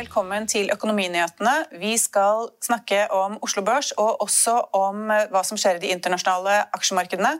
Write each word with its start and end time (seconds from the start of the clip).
Velkommen 0.00 0.46
til 0.48 0.70
Økonominyhetene. 0.72 1.52
Vi 1.80 1.92
skal 2.00 2.46
snakke 2.64 3.02
om 3.12 3.34
Oslo 3.44 3.60
Børs 3.66 3.90
og 4.00 4.22
også 4.24 4.54
om 4.76 5.10
eh, 5.12 5.26
hva 5.32 5.42
som 5.44 5.58
skjer 5.60 5.76
i 5.76 5.82
de 5.82 5.90
internasjonale 5.92 6.54
aksjemarkedene. 6.76 7.32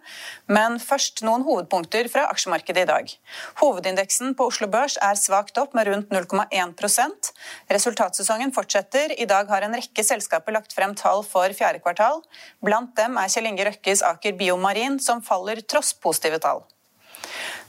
Men 0.52 0.76
først 0.82 1.22
noen 1.24 1.46
hovedpunkter 1.46 2.10
fra 2.12 2.26
aksjemarkedet 2.28 2.82
i 2.84 2.88
dag. 2.90 3.14
Hovedindeksen 3.62 4.34
på 4.36 4.50
Oslo 4.50 4.68
Børs 4.72 4.98
er 5.00 5.16
svakt 5.16 5.60
opp 5.62 5.76
med 5.78 5.88
rundt 5.88 6.12
0,1 6.12 7.30
Resultatsesongen 7.70 8.52
fortsetter. 8.56 9.14
I 9.16 9.28
dag 9.30 9.48
har 9.48 9.64
en 9.64 9.78
rekke 9.78 10.04
selskaper 10.04 10.58
lagt 10.58 10.76
frem 10.76 10.92
tall 10.98 11.24
for 11.24 11.56
fjerde 11.56 11.80
kvartal. 11.80 12.20
Blant 12.60 12.92
dem 13.00 13.16
er 13.16 13.32
Kjell 13.32 13.48
Inge 13.54 13.70
Røkkes 13.70 14.04
Aker 14.10 14.36
Biomarin, 14.36 15.00
som 15.00 15.24
faller 15.24 15.64
tross 15.64 15.94
positive 15.96 16.42
tall. 16.44 16.66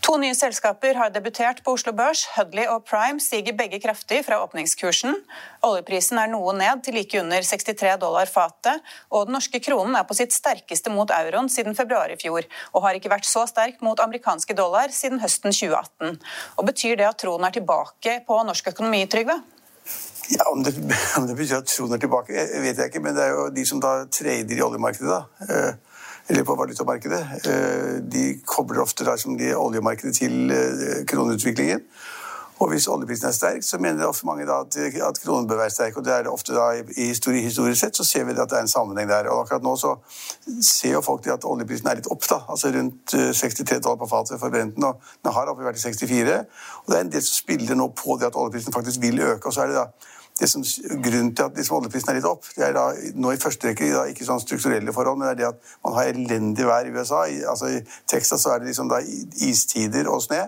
To 0.01 0.15
nye 0.17 0.33
selskaper 0.33 0.97
har 0.97 1.11
debutert 1.13 1.59
på 1.61 1.75
Oslo 1.75 1.91
Børs. 1.93 2.23
Hudley 2.33 2.65
og 2.65 2.87
Prime 2.89 3.21
stiger 3.21 3.53
begge 3.53 3.77
kraftig 3.83 4.23
fra 4.25 4.39
åpningskursen. 4.41 5.13
Oljeprisen 5.67 6.17
er 6.17 6.31
noe 6.31 6.55
ned 6.57 6.81
til 6.81 6.97
like 6.97 7.19
under 7.21 7.45
63 7.45 7.99
dollar 8.01 8.29
fatet, 8.29 8.81
og 9.13 9.29
den 9.29 9.37
norske 9.37 9.61
kronen 9.61 9.99
er 9.99 10.07
på 10.09 10.17
sitt 10.17 10.33
sterkeste 10.33 10.89
mot 10.93 11.13
euroen 11.13 11.51
siden 11.53 11.77
februar 11.77 12.09
i 12.09 12.17
fjor, 12.17 12.49
og 12.73 12.87
har 12.87 12.97
ikke 12.97 13.13
vært 13.13 13.29
så 13.29 13.45
sterk 13.49 13.77
mot 13.85 14.01
amerikanske 14.01 14.57
dollar 14.57 14.89
siden 14.95 15.21
høsten 15.21 15.53
2018. 15.53 16.17
Og 16.57 16.69
Betyr 16.71 16.97
det 16.97 17.05
at 17.11 17.21
troen 17.21 17.45
er 17.45 17.53
tilbake 17.53 18.17
på 18.25 18.41
norsk 18.47 18.73
økonomi, 18.73 19.05
Trygve? 19.05 19.37
Ja, 20.33 20.49
om 20.49 20.65
det, 20.65 20.73
om 21.19 21.29
det 21.29 21.37
betyr 21.37 21.61
at 21.61 21.69
troen 21.69 21.93
er 21.93 22.01
tilbake, 22.01 22.49
vet 22.65 22.81
jeg 22.81 22.89
ikke, 22.89 23.05
men 23.05 23.13
det 23.19 23.29
er 23.29 23.37
jo 23.37 23.47
de 23.53 23.69
som 23.69 23.83
da 23.83 23.99
trader 24.09 24.57
i 24.57 24.65
oljemarkedet, 24.65 25.13
da. 25.13 25.71
Eh, 26.31 26.35
eller 26.35 26.43
på 26.43 26.55
valutamarkedet. 26.55 27.25
Eh, 27.45 28.03
de 28.11 28.39
kobler 28.45 28.81
ofte 28.81 29.03
da, 29.03 29.17
som 29.17 29.37
de 29.37 29.55
oljemarkedet 29.55 30.15
til 30.15 30.51
eh, 30.51 31.05
kroneutviklingen. 31.07 31.81
Og 32.61 32.69
hvis 32.69 32.87
oljeprisen 32.87 33.25
er 33.27 33.31
sterk, 33.33 33.63
så 33.63 33.79
mener 33.81 34.05
ofte 34.05 34.25
mange 34.25 34.45
da 34.45 34.59
at, 34.61 34.75
at 34.77 35.19
kronen 35.23 35.47
bør 35.47 35.57
være 35.63 35.69
sterk. 35.69 35.97
Og 35.97 36.05
det 36.05 36.13
er 36.13 36.23
det 36.23 36.31
ofte 36.31 36.53
da 36.53 36.67
i 36.77 37.07
historie, 37.07 37.41
historisk 37.41 37.79
sett 37.79 37.97
så 37.97 38.03
ser 38.03 38.23
vi 38.23 38.35
at 38.37 38.49
det 38.49 38.57
er 38.57 38.61
en 38.61 38.67
sammenheng 38.67 39.09
der. 39.09 39.29
Og 39.33 39.41
akkurat 39.41 39.63
nå 39.65 39.73
så 39.81 39.95
ser 40.61 40.93
jo 40.93 41.01
folk 41.01 41.25
at 41.27 41.45
oljeprisen 41.45 41.89
er 41.89 41.97
litt 41.97 42.11
opp, 42.13 42.27
da. 42.29 42.43
Altså 42.47 42.69
rundt 42.75 43.15
63 43.15 43.81
dollar 43.81 43.97
på 43.97 44.09
fatet 44.11 44.39
for 44.39 44.53
Brenten. 44.53 44.83
Og 44.83 45.01
den 45.23 45.33
har 45.33 45.49
oppe 45.49 45.65
vært 45.65 45.81
i 45.81 45.87
64. 45.87 46.37
Og 46.83 46.93
det 46.93 46.99
er 46.99 47.07
en 47.07 47.13
del 47.17 47.25
som 47.25 47.39
spiller 47.41 47.81
nå 47.81 47.89
på 47.97 48.19
det 48.21 48.29
at 48.29 48.37
oljeprisen 48.37 48.77
faktisk 48.77 49.01
vil 49.01 49.23
øke. 49.25 49.47
Og 49.47 49.57
så 49.57 49.65
er 49.65 49.73
det 49.73 49.81
da 49.81 49.87
det 50.41 50.49
som, 50.49 50.63
grunnen 51.05 51.35
til 51.37 51.45
at 51.45 51.57
liksom 51.57 51.77
oljeprisen 51.77 52.11
er 52.11 52.17
litt 52.17 52.27
opp, 52.29 52.47
det 52.57 52.65
er 52.65 52.73
da 52.75 52.87
nå 53.21 53.33
i 53.33 53.41
første 53.41 53.69
rekke 53.69 53.91
da, 53.93 54.07
ikke 54.09 54.25
sånn 54.25 54.41
strukturelle 54.41 54.93
forhold, 54.95 55.19
men 55.19 55.29
det 55.29 55.33
er 55.35 55.39
det 55.41 55.49
at 55.51 55.75
man 55.85 55.97
har 55.99 56.09
elendig 56.09 56.65
vær 56.65 56.87
i 56.89 56.95
USA. 56.95 57.21
I, 57.29 57.43
altså 57.45 57.69
I 57.69 57.83
Texas 58.09 58.41
så 58.45 58.55
er 58.55 58.63
det 58.63 58.71
liksom 58.71 58.89
da 58.91 59.01
istider 59.45 60.09
og 60.09 60.23
snø. 60.25 60.41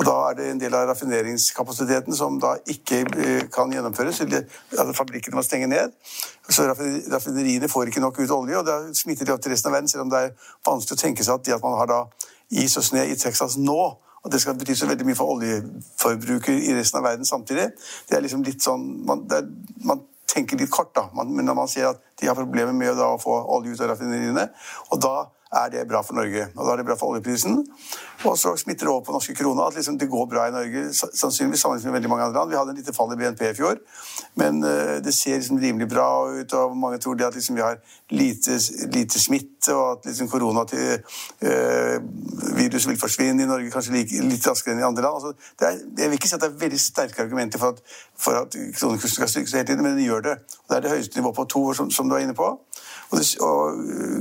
Og 0.00 0.04
da 0.06 0.16
er 0.30 0.36
det 0.38 0.48
en 0.50 0.60
del 0.60 0.74
av 0.74 0.88
raffineringskapasiteten 0.88 2.16
som 2.16 2.38
da 2.42 2.56
ikke 2.72 3.02
eh, 3.20 3.46
kan 3.52 3.70
gjennomføres. 3.70 4.20
altså 4.24 4.96
Fabrikkene 4.96 5.38
må 5.38 5.44
stenge 5.46 5.68
ned. 5.70 5.94
Så 6.48 6.66
raffineriene 6.66 7.68
får 7.70 7.90
ikke 7.90 8.02
nok 8.02 8.18
ut 8.18 8.34
olje, 8.34 8.58
og 8.58 8.66
da 8.66 8.80
smitter 8.96 9.28
det 9.28 9.34
opp 9.34 9.42
til 9.44 9.54
resten 9.54 9.70
av 9.70 9.78
verden. 9.78 9.92
Selv 9.92 10.06
om 10.06 10.12
det 10.12 10.24
er 10.24 10.36
vanskelig 10.66 10.98
å 10.98 11.02
tenke 11.04 11.26
seg 11.26 11.36
at 11.36 11.46
det 11.46 11.58
at 11.58 11.66
man 11.66 11.78
har 11.78 11.90
da 11.90 12.00
is 12.50 12.74
og 12.80 12.86
snø 12.86 13.04
i 13.06 13.18
Texas 13.18 13.58
nå, 13.60 13.82
og 14.20 14.32
det 14.32 14.40
skal 14.42 14.56
bety 14.58 14.76
så 14.76 14.88
veldig 14.90 15.06
mye 15.08 15.16
for 15.16 15.32
oljeforbruket 15.34 16.68
i 16.68 16.74
resten 16.76 17.00
av 17.00 17.06
verden 17.08 17.28
samtidig. 17.28 17.70
Det 18.08 18.16
er 18.16 18.24
liksom 18.24 18.44
litt 18.44 18.62
sånn 18.64 18.86
Man, 19.08 19.24
er, 19.32 19.46
man 19.86 20.04
tenker 20.30 20.60
litt 20.60 20.70
kort, 20.70 20.92
da. 20.94 21.08
Men 21.16 21.44
når 21.46 21.56
man 21.56 21.70
ser 21.70 21.90
at 21.90 22.02
de 22.20 22.28
har 22.28 22.38
problemer 22.38 22.76
med 22.76 23.00
å 23.00 23.14
få 23.20 23.38
olje 23.56 23.74
ut 23.74 23.80
av 23.80 23.94
raffineriene, 23.94 24.50
og 24.90 25.00
da 25.02 25.14
er 25.52 25.68
det 25.68 25.88
bra 25.88 26.00
for 26.02 26.14
Norge. 26.14 26.46
Og 26.56 26.66
da 26.66 26.72
er 26.72 26.76
det 26.76 26.86
bra 26.86 26.94
for 26.98 27.10
oljeprisen. 27.10 27.64
Og 28.24 28.38
så 28.38 28.52
smitter 28.56 28.86
det 28.86 28.92
over 28.92 29.04
på 29.04 29.12
norske 29.12 29.34
krona 29.34 29.66
at 29.66 29.74
liksom 29.74 29.96
det 29.98 30.10
går 30.10 30.26
bra 30.30 30.46
i 30.48 30.52
Norge, 30.54 30.82
sannsynligvis 30.94 31.60
sammenlignet 31.60 31.90
med 31.90 31.96
veldig 31.98 32.10
mange 32.12 32.24
andre 32.24 32.38
land. 32.38 32.50
Vi 32.50 32.58
hadde 32.58 32.74
en 32.74 32.76
lite 32.76 32.94
fall 32.94 33.14
i 33.14 33.16
BNP 33.16 33.42
i 33.48 33.54
fjor, 33.56 33.80
men 34.38 34.60
uh, 34.64 34.98
det 35.04 35.14
ser 35.14 35.40
liksom 35.40 35.58
rimelig 35.58 35.88
bra 35.88 36.08
ut. 36.28 36.52
og 36.52 36.76
Mange 36.76 36.98
tror 36.98 37.14
det 37.14 37.26
at 37.26 37.34
liksom 37.34 37.56
vi 37.56 37.64
har 37.64 37.80
lite, 38.10 38.60
lite 38.92 39.20
smitte, 39.20 39.74
og 39.74 39.92
at 39.92 40.06
liksom 40.06 40.28
korona 40.28 40.64
til 40.68 41.00
uh, 41.42 41.96
virus 42.60 42.88
vil 42.88 43.00
forsvinne 43.00 43.42
i 43.42 43.48
Norge 43.48 43.70
kanskje 43.70 43.96
like, 43.96 44.22
litt 44.30 44.46
raskere 44.46 44.76
enn 44.76 44.84
i 44.84 44.86
andre 44.86 45.02
land. 45.02 45.16
Altså, 45.16 45.66
er, 45.66 45.80
jeg 45.98 46.12
vil 46.12 46.20
ikke 46.20 46.28
si 46.28 46.36
at 46.36 46.44
det 46.44 46.52
er 46.52 46.62
veldig 46.66 46.80
sterke 46.80 47.24
argumenter 47.24 47.58
for 47.58 47.74
at, 47.74 47.82
for 48.18 48.44
at 48.44 48.60
kronekursen 48.76 49.16
skal 49.16 49.32
styrkes 49.32 49.56
hele 49.56 49.66
tiden, 49.72 49.82
men 49.82 49.96
den 49.96 50.06
gjør 50.06 50.28
det. 50.28 50.38
Og 50.60 50.68
det 50.68 50.76
er 50.76 50.86
det 50.86 50.94
høyeste 50.94 51.18
nivået 51.18 51.40
på 51.40 51.48
to 51.56 51.64
år, 51.72 51.80
som, 51.80 51.90
som 51.90 52.08
du 52.08 52.14
er 52.14 52.28
inne 52.28 52.36
på. 52.36 52.52
Og, 53.10 53.22
og, 53.42 53.80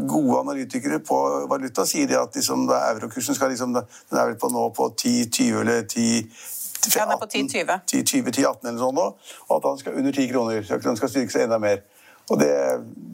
gode 0.10 0.40
analytikere 0.40 1.00
på 1.06 1.18
valuta 1.50 1.86
sier 1.86 2.16
at 2.18 2.36
liksom, 2.36 2.66
da 2.70 2.80
eurokursen 2.94 3.38
skal 3.38 3.52
liksom, 3.54 3.76
den 3.76 4.18
er 4.18 4.32
vel 4.32 4.40
på 4.42 4.50
nå 4.50 4.70
på 4.74 4.90
10-20 4.96 5.60
eller 5.62 5.86
10 5.86 6.24
ja, 6.96 7.04
den 7.04 7.12
er 7.12 7.20
på 7.20 7.28
10-20. 7.28 7.80
10-20-18 7.92 8.68
eller 8.70 8.80
sånn 8.80 8.96
nå, 8.96 9.06
og 9.48 9.56
at 9.58 9.66
han 9.68 9.80
skal 9.82 9.98
under 10.00 10.14
10 10.16 10.30
kroner. 10.32 10.62
Så 10.64 10.78
den 10.84 11.00
skal 11.00 11.12
styrke 11.12 11.34
seg 11.34 11.44
enda 11.46 11.60
mer. 11.60 11.82
Og 12.30 12.38
det, 12.40 12.50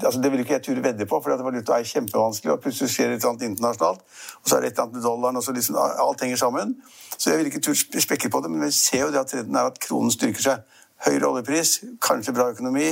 altså 0.04 0.22
det 0.22 0.32
vil 0.32 0.42
ikke 0.44 0.58
jeg 0.58 0.64
ture 0.66 0.84
vedde 0.84 1.08
på, 1.08 1.20
for 1.24 1.44
valuta 1.48 1.78
er 1.80 1.88
kjempevanskelig. 1.88 2.52
og 2.52 2.62
Plutselig 2.62 2.92
skjer 2.92 3.10
det 3.10 3.18
et 3.18 3.24
eller 3.24 3.34
annet 3.34 3.48
internasjonalt, 3.48 4.02
og 4.42 4.50
så 4.50 4.58
er 4.58 4.62
det 4.62 4.70
et 4.70 4.74
eller 4.74 4.84
annet 4.84 4.98
med 4.98 5.06
dollaren. 5.08 5.40
og 5.40 5.44
så 5.44 5.56
liksom 5.56 5.80
Alt 5.80 6.22
henger 6.22 6.42
sammen. 6.42 6.76
Så 7.18 7.30
jeg 7.30 7.40
vil 7.40 7.52
ikke 7.52 7.64
turde 7.64 8.02
spekke 8.02 8.30
på 8.30 8.42
det, 8.44 8.52
men 8.52 8.66
vi 8.68 8.72
ser 8.76 9.06
jo 9.06 9.12
det 9.16 9.22
at 9.24 9.32
trenden 9.32 9.56
er 9.56 9.72
at 9.72 9.80
kronen 9.88 10.12
styrker 10.12 10.48
seg. 10.50 10.82
Høyere 11.08 11.30
oljepris, 11.32 11.78
kanskje 12.04 12.36
bra 12.36 12.50
økonomi. 12.52 12.90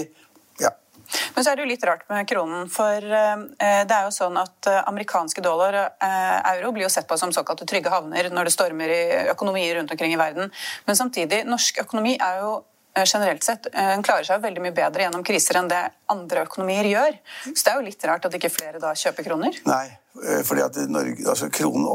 Men 1.35 1.43
så 1.43 1.51
er 1.51 1.57
det 1.57 1.65
jo 1.65 1.69
litt 1.69 1.85
rart 1.87 2.03
med 2.11 2.27
kronen, 2.29 2.67
for 2.71 2.97
eh, 3.03 3.45
det 3.59 3.95
er 3.95 4.07
jo 4.07 4.13
sånn 4.15 4.37
at 4.41 4.69
eh, 4.69 4.81
amerikanske 4.89 5.43
dollar 5.45 5.77
og 5.79 6.05
eh, 6.05 6.35
euro 6.55 6.73
blir 6.75 6.87
jo 6.87 6.91
sett 6.93 7.07
på 7.09 7.17
som 7.19 7.33
såkalte 7.35 7.67
trygge 7.69 7.93
havner 7.93 8.29
når 8.33 8.49
det 8.49 8.55
stormer 8.55 8.93
i 8.93 9.01
økonomier 9.33 9.79
rundt 9.79 9.93
omkring 9.95 10.13
i 10.15 10.19
verden. 10.19 10.53
Men 10.87 10.99
samtidig, 10.99 11.43
norsk 11.49 11.83
økonomi 11.85 12.15
er 12.19 12.43
jo 12.43 12.53
generelt 12.93 13.41
sett 13.41 13.65
den 13.73 14.03
klarer 14.05 14.27
seg 14.27 14.43
veldig 14.43 14.61
mye 14.61 14.75
bedre 14.77 15.07
gjennom 15.07 15.23
kriser 15.25 15.57
enn 15.57 15.69
det 15.71 15.81
andre 16.13 16.43
økonomier 16.45 16.85
gjør. 16.91 17.15
Så 17.49 17.57
det 17.63 17.71
er 17.71 17.79
jo 17.79 17.87
litt 17.87 18.05
rart 18.05 18.27
at 18.29 18.37
ikke 18.37 18.53
flere 18.53 18.81
da 18.81 18.91
kjøper 18.93 19.25
kroner? 19.25 19.57
Nei, 19.65 19.87
fordi 20.45 20.61
at 20.61 20.75
Norge, 20.93 21.25
altså 21.25 21.47
Kronen 21.49 21.87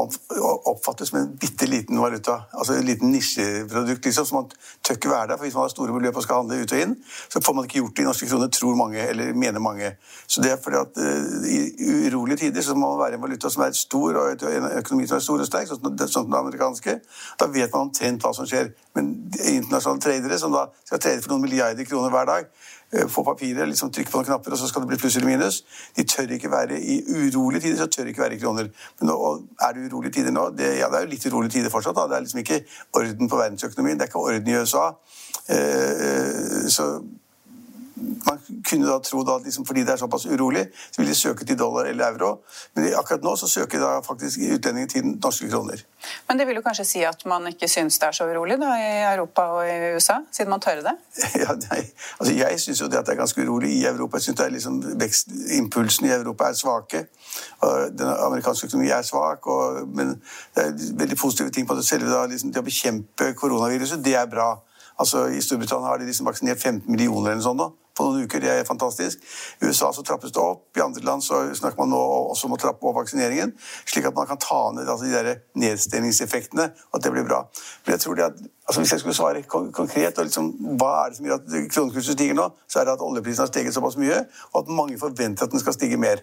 oppfattes 0.67 1.07
som 1.09 1.21
en 1.21 1.29
bitte 1.39 1.65
liten 1.65 2.01
valuta. 2.01 2.41
altså 2.53 2.73
En 2.73 2.85
liten 2.85 3.11
nisjeprodukt. 3.11 4.05
liksom, 4.05 4.25
som 4.25 4.37
Man 4.37 4.49
tør 4.83 4.93
ikke 4.93 5.09
være 5.09 5.27
der. 5.27 5.37
for 5.37 5.43
Hvis 5.43 5.53
man 5.53 5.63
har 5.63 5.69
store 5.69 5.93
beløp 5.93 6.15
og 6.15 6.23
skal 6.23 6.35
handle 6.35 6.61
ut 6.61 6.73
og 6.73 6.79
inn, 6.79 6.95
så 7.29 7.41
får 7.41 7.53
man 7.53 7.63
ikke 7.63 7.79
gjort 7.79 7.95
det 7.95 8.03
i 8.03 8.05
norske 8.05 8.27
kroner, 8.27 8.47
tror 8.47 8.75
mange, 8.75 9.07
eller 9.07 9.33
mener 9.33 9.59
mange. 9.59 9.95
Så 10.27 10.41
det 10.41 10.51
er 10.51 10.57
fordi 10.63 10.75
at 10.75 10.97
uh, 10.97 11.47
I 11.47 12.09
urolige 12.11 12.37
tider 12.37 12.61
så 12.61 12.75
må 12.75 12.89
man 12.89 13.05
være 13.05 13.15
en 13.15 13.21
valuta 13.21 13.49
som 13.49 13.63
er 13.63 13.71
stor, 13.71 14.13
og 14.13 14.43
en 14.43 14.67
økonomi 14.77 15.07
som 15.07 15.17
er 15.17 15.23
stor 15.23 15.39
og 15.39 15.47
sterk, 15.47 15.67
sånn 15.67 16.07
som 16.07 16.25
den 16.25 16.39
amerikanske. 16.39 16.99
Da 17.39 17.47
vet 17.47 17.71
man 17.73 17.87
omtrent 17.87 18.21
hva 18.21 18.33
som 18.35 18.45
skjer. 18.45 18.73
Men 18.95 19.31
internasjonale 19.31 20.01
tradere 20.01 20.39
som 20.39 20.51
da 20.51 20.67
skal 20.83 20.99
trade 20.99 21.21
for 21.21 21.31
noen 21.31 21.47
milliarder 21.47 21.87
kroner 21.87 22.11
hver 22.11 22.25
dag, 22.25 22.51
Eh, 22.51 22.78
få 23.07 23.23
papiret, 23.23 23.67
liksom 23.69 23.91
trykke 23.93 24.11
på 24.11 24.17
noen 24.17 24.25
knapper, 24.31 24.55
og 24.55 24.57
så 24.57 24.67
skal 24.69 24.81
det 24.81 24.89
bli 24.89 24.97
pluss 24.97 25.17
eller 25.19 25.29
minus. 25.29 25.61
De 25.97 26.05
tør 26.09 26.31
ikke 26.33 26.51
være 26.51 26.79
I 26.81 26.99
urolige 27.05 27.61
tider 27.67 27.77
så 27.77 27.87
tør 27.87 28.09
ikke 28.09 28.23
være 28.23 28.39
i 28.39 28.41
kroner. 28.41 28.69
Men 28.99 29.11
nå, 29.11 29.17
er 29.61 29.75
det 29.75 29.85
urolige 29.91 30.15
tider 30.17 30.33
nå? 30.33 30.49
Det, 30.57 30.71
ja, 30.79 30.89
det 30.89 30.97
er 30.97 31.05
jo 31.05 31.11
litt 31.13 31.27
urolige 31.29 31.57
tider 31.57 31.73
fortsatt. 31.73 31.97
Da. 31.99 32.07
Det 32.09 32.17
er 32.17 32.25
liksom 32.25 32.41
ikke 32.41 32.59
orden 32.97 33.29
på 33.29 33.41
verdensøkonomien. 33.41 33.99
Det 33.99 34.07
er 34.07 34.11
ikke 34.11 34.25
orden 34.25 34.49
i 34.49 34.57
USA. 34.57 34.85
Eh, 35.49 35.59
eh 35.59 36.69
så 36.69 36.89
man 38.25 38.39
kunne 38.69 38.87
da 38.87 38.97
tro 39.03 39.23
da 39.23 39.35
at 39.39 39.45
liksom, 39.47 39.65
fordi 39.65 39.83
det 39.87 39.93
er 39.93 40.01
såpass 40.01 40.25
urolig, 40.25 40.65
så 40.91 41.01
vil 41.01 41.09
de 41.09 41.15
søke 41.15 41.45
til 41.45 41.59
dollar 41.59 41.89
eller 41.89 42.13
euro. 42.13 42.31
Men 42.75 42.93
akkurat 42.97 43.23
nå 43.23 43.35
så 43.39 43.47
søker 43.47 43.79
da 43.79 43.99
faktisk 44.05 44.39
utlendingen 44.55 44.89
til 44.89 45.07
norske 45.11 45.49
kroner. 45.49 45.83
Men 46.27 46.39
det 46.39 46.47
vil 46.47 46.59
jo 46.59 46.63
kanskje 46.65 46.85
si 46.87 47.03
at 47.03 47.25
man 47.27 47.47
ikke 47.51 47.67
syns 47.67 47.99
det 47.99 48.07
er 48.07 48.15
så 48.15 48.27
urolig 48.29 48.59
da, 48.61 48.71
i 48.79 48.91
Europa 49.13 49.47
og 49.57 49.67
i 49.67 49.95
USA, 49.95 50.19
siden 50.31 50.53
man 50.53 50.63
tør 50.63 50.83
det? 50.85 50.95
Ja, 51.39 51.53
nei. 51.69 51.81
Altså, 52.19 52.33
jeg 52.33 52.59
syns 52.59 52.81
jo 52.81 52.87
det 52.87 52.99
at 52.99 53.07
det 53.07 53.13
er 53.13 53.19
ganske 53.21 53.43
urolig 53.45 53.71
i 53.77 53.85
Europa. 53.87 54.17
Jeg 54.17 54.29
syns 54.29 54.45
liksom 54.51 54.79
vekstimpulsene 54.99 56.09
i 56.09 56.15
Europa 56.15 56.49
er 56.49 56.57
svake. 56.59 57.05
Og 57.65 57.91
den 57.99 58.07
amerikanske 58.07 58.67
økonomien 58.67 58.95
er 58.97 59.05
svak, 59.07 59.47
og, 59.47 59.87
men 59.95 60.15
det 60.55 60.65
er 60.65 60.73
veldig 60.99 61.17
positive 61.17 61.51
ting 61.51 61.67
på 61.67 61.75
det 61.75 61.85
selve 61.85 62.11
da, 62.11 62.25
liksom, 62.29 62.53
det 62.53 62.63
å 62.63 62.65
bekjempe 62.65 63.33
koronaviruset. 63.39 64.03
Det 64.03 64.15
er 64.15 64.27
bra. 64.31 64.53
Altså, 64.99 65.27
I 65.31 65.41
Storbritannia 65.41 65.87
har 65.87 65.99
de 65.99 66.09
liksom 66.09 66.27
vaksinert 66.27 66.59
15 66.59 66.91
millioner 66.91 67.31
eller 67.31 67.43
sånn 67.43 67.59
nå, 67.59 67.69
på 67.99 68.07
noen 68.07 68.25
uker. 68.25 68.43
Det 68.43 68.51
er 68.53 68.67
fantastisk. 68.67 69.23
I 69.59 69.67
USA 69.67 69.91
så 69.95 70.03
trappes 70.07 70.33
det 70.35 70.41
opp. 70.41 70.63
I 70.77 70.83
andre 70.85 71.03
land 71.05 71.25
så 71.25 71.41
snakker 71.55 71.81
man 71.81 71.91
nå 71.93 71.99
også 72.31 72.47
om 72.47 72.55
å 72.55 72.61
trappe 72.61 72.87
opp 72.87 73.01
vaksineringen, 73.01 73.51
slik 73.89 74.07
at 74.09 74.15
man 74.15 74.29
kan 74.29 74.39
ta 74.41 74.61
ned 74.75 74.87
altså, 74.87 75.09
de 75.09 75.15
der 75.17 75.43
nedstengningseffektene, 75.59 76.69
og 76.91 76.99
at 76.99 77.05
det 77.05 77.13
blir 77.15 77.27
bra. 77.27 77.43
Men 77.85 77.97
jeg 77.97 78.05
tror 78.05 78.19
det 78.19 78.29
at, 78.29 78.39
altså 78.69 78.81
Hvis 78.83 78.91
jeg 78.93 79.03
skulle 79.03 79.17
svare 79.17 79.43
konkret 79.49 80.19
og 80.21 80.29
liksom, 80.29 80.51
hva 80.79 80.93
er 81.03 81.11
det 81.11 81.17
som 81.17 81.29
gjør 81.29 81.39
at 81.41 81.73
kronekursen 81.73 82.15
stiger 82.15 82.37
nå, 82.37 82.49
så 82.69 82.79
er 82.79 82.87
det 82.87 82.97
at 82.97 83.05
oljeprisen 83.05 83.43
har 83.43 83.51
steget 83.51 83.75
såpass 83.75 83.97
mye, 83.99 84.23
og 84.53 84.63
at 84.63 84.73
mange 84.81 84.99
forventer 85.01 85.47
at 85.49 85.53
den 85.53 85.63
skal 85.63 85.75
stige 85.75 85.97
mer. 85.97 86.21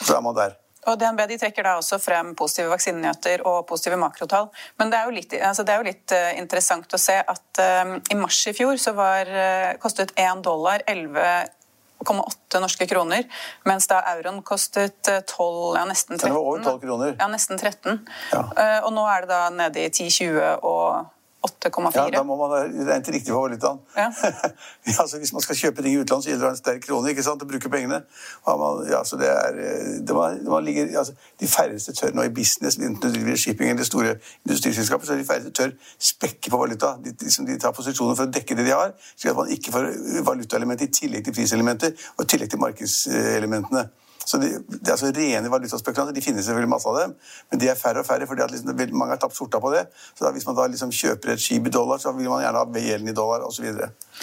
Så 0.00 0.16
er 0.16 0.24
man 0.24 0.38
der. 0.38 0.54
Og 0.88 0.96
DNB 1.00 1.26
de 1.28 1.36
trekker 1.40 1.66
da 1.66 1.76
også 1.76 1.98
frem 2.00 2.32
positive 2.38 2.70
vaksinenyheter 2.72 3.44
og 3.48 3.66
positive 3.68 3.98
makrotall. 4.00 4.48
Men 4.80 4.92
det 4.92 4.98
er 4.98 5.08
jo 5.08 5.16
litt, 5.16 5.34
altså 5.36 5.64
det 5.66 5.74
er 5.74 5.82
jo 5.82 5.88
litt 5.90 6.14
uh, 6.16 6.30
interessant 6.40 6.96
å 6.96 7.00
se 7.00 7.18
at 7.20 7.60
uh, 7.60 7.96
i 8.00 8.16
mars 8.16 8.40
i 8.48 8.54
fjor 8.56 8.80
så 8.80 8.94
var, 8.96 9.28
uh, 9.28 9.74
kostet 9.82 10.14
1 10.16 10.40
dollar 10.46 10.84
11,8 10.88 12.62
norske 12.64 12.88
kroner, 12.88 13.28
mens 13.68 13.90
da 13.92 14.00
euroen 14.14 14.40
kostet 14.46 15.04
12, 15.04 15.76
ja 15.76 15.84
nesten 15.90 16.16
13. 16.16 16.24
Det 16.24 16.34
var 16.38 16.48
over 16.48 16.64
12 16.64 16.82
kroner. 16.86 17.14
Ja, 17.20 17.28
nesten 17.28 17.60
13. 17.60 18.00
Ja. 18.32 18.44
og 18.80 18.92
nå 18.96 19.04
er 19.12 19.26
det 19.26 19.34
da 19.34 19.42
nede 19.52 19.84
i 19.84 19.92
10-20 19.92 20.64
og 20.64 21.10
8,4. 21.40 21.96
Ja, 21.96 22.08
Da 22.18 22.22
må 22.22 22.36
man 22.36 22.52
regne 22.52 23.00
til 23.04 23.14
riktig 23.14 23.32
valutaen. 23.34 23.78
Ja. 23.96 24.10
altså, 25.02 25.18
hvis 25.18 25.32
man 25.32 25.40
skal 25.40 25.56
kjøpe 25.56 25.82
ting 25.82 25.94
i 25.94 26.00
utlandet, 26.00 26.24
så 26.24 26.30
gjelder 26.30 26.46
det 26.46 26.50
en 26.52 26.58
sterk 26.58 26.82
krone 26.84 27.12
ikke 27.14 27.24
sant, 27.24 27.40
å 27.40 27.48
bruke 27.48 27.70
pengene. 27.72 28.02
Man, 28.46 28.82
ja, 28.90 29.00
så 29.08 29.16
det 29.20 29.30
er, 29.32 29.60
det 30.04 30.16
man, 30.16 30.36
man 30.52 30.66
ligger, 30.66 30.90
altså, 31.00 31.14
de 31.40 31.48
færreste 31.48 31.94
tør 31.96 32.12
nå 32.16 32.26
i 32.28 32.34
business, 32.36 32.76
enten 32.76 33.00
du 33.00 33.16
driver 33.16 33.40
shipping 33.40 33.72
eller 33.72 33.88
store 33.88 34.18
industriselskaper, 34.44 35.08
så 35.08 35.16
er 35.16 35.22
de 35.22 35.28
færreste 35.30 35.54
tør 35.56 35.72
spekke 36.10 36.52
på 36.52 36.60
valuta. 36.60 36.92
De, 37.04 37.14
liksom, 37.24 37.48
de, 37.48 37.56
tar 37.60 37.72
posisjoner 37.76 38.18
for 38.18 38.28
å 38.28 38.34
dekke 38.36 38.58
det 38.58 38.68
de 38.68 38.76
har, 38.76 38.92
slik 39.14 39.32
at 39.32 39.40
man 39.40 39.56
ikke 39.56 39.72
får 39.78 39.88
valutaelementer 40.28 40.90
i 40.90 40.94
tillegg 41.00 41.24
til 41.24 41.38
priselementer 41.40 41.96
og 42.18 42.26
i 42.26 42.30
tillegg 42.34 42.52
til 42.52 42.60
markedselementene. 42.66 43.88
Så 44.30 44.38
de, 44.38 44.50
er 44.54 44.92
altså 44.94 45.10
Rene 45.16 45.50
valutaspekulanter 45.50 46.14
de 46.14 46.22
finnes 46.22 46.44
selvfølgelig 46.46 46.70
masse 46.70 46.86
av 46.86 46.98
dem, 47.00 47.14
men 47.50 47.60
de 47.62 47.70
er 47.70 47.78
færre 47.78 48.04
og 48.04 48.06
færre 48.06 48.28
fordi 48.30 48.44
at 48.44 48.52
liksom, 48.54 48.76
mange 48.94 49.16
har 49.16 49.20
tapt 49.22 49.34
sorta 49.34 49.58
på 49.62 49.72
det. 49.74 49.86
Så 50.14 50.24
da, 50.24 50.30
Hvis 50.36 50.46
man 50.46 50.58
da 50.58 50.68
liksom 50.70 50.92
kjøper 50.94 51.34
et 51.34 51.42
skip 51.42 51.66
i 51.66 51.72
dollar, 51.74 51.98
så 51.98 52.12
vil 52.14 52.30
man 52.30 52.44
gjerne 52.44 52.62
ha 52.62 52.84
gjelden 52.84 53.10
i 53.10 53.16
dollar 53.16 53.46
osv. 53.48 53.66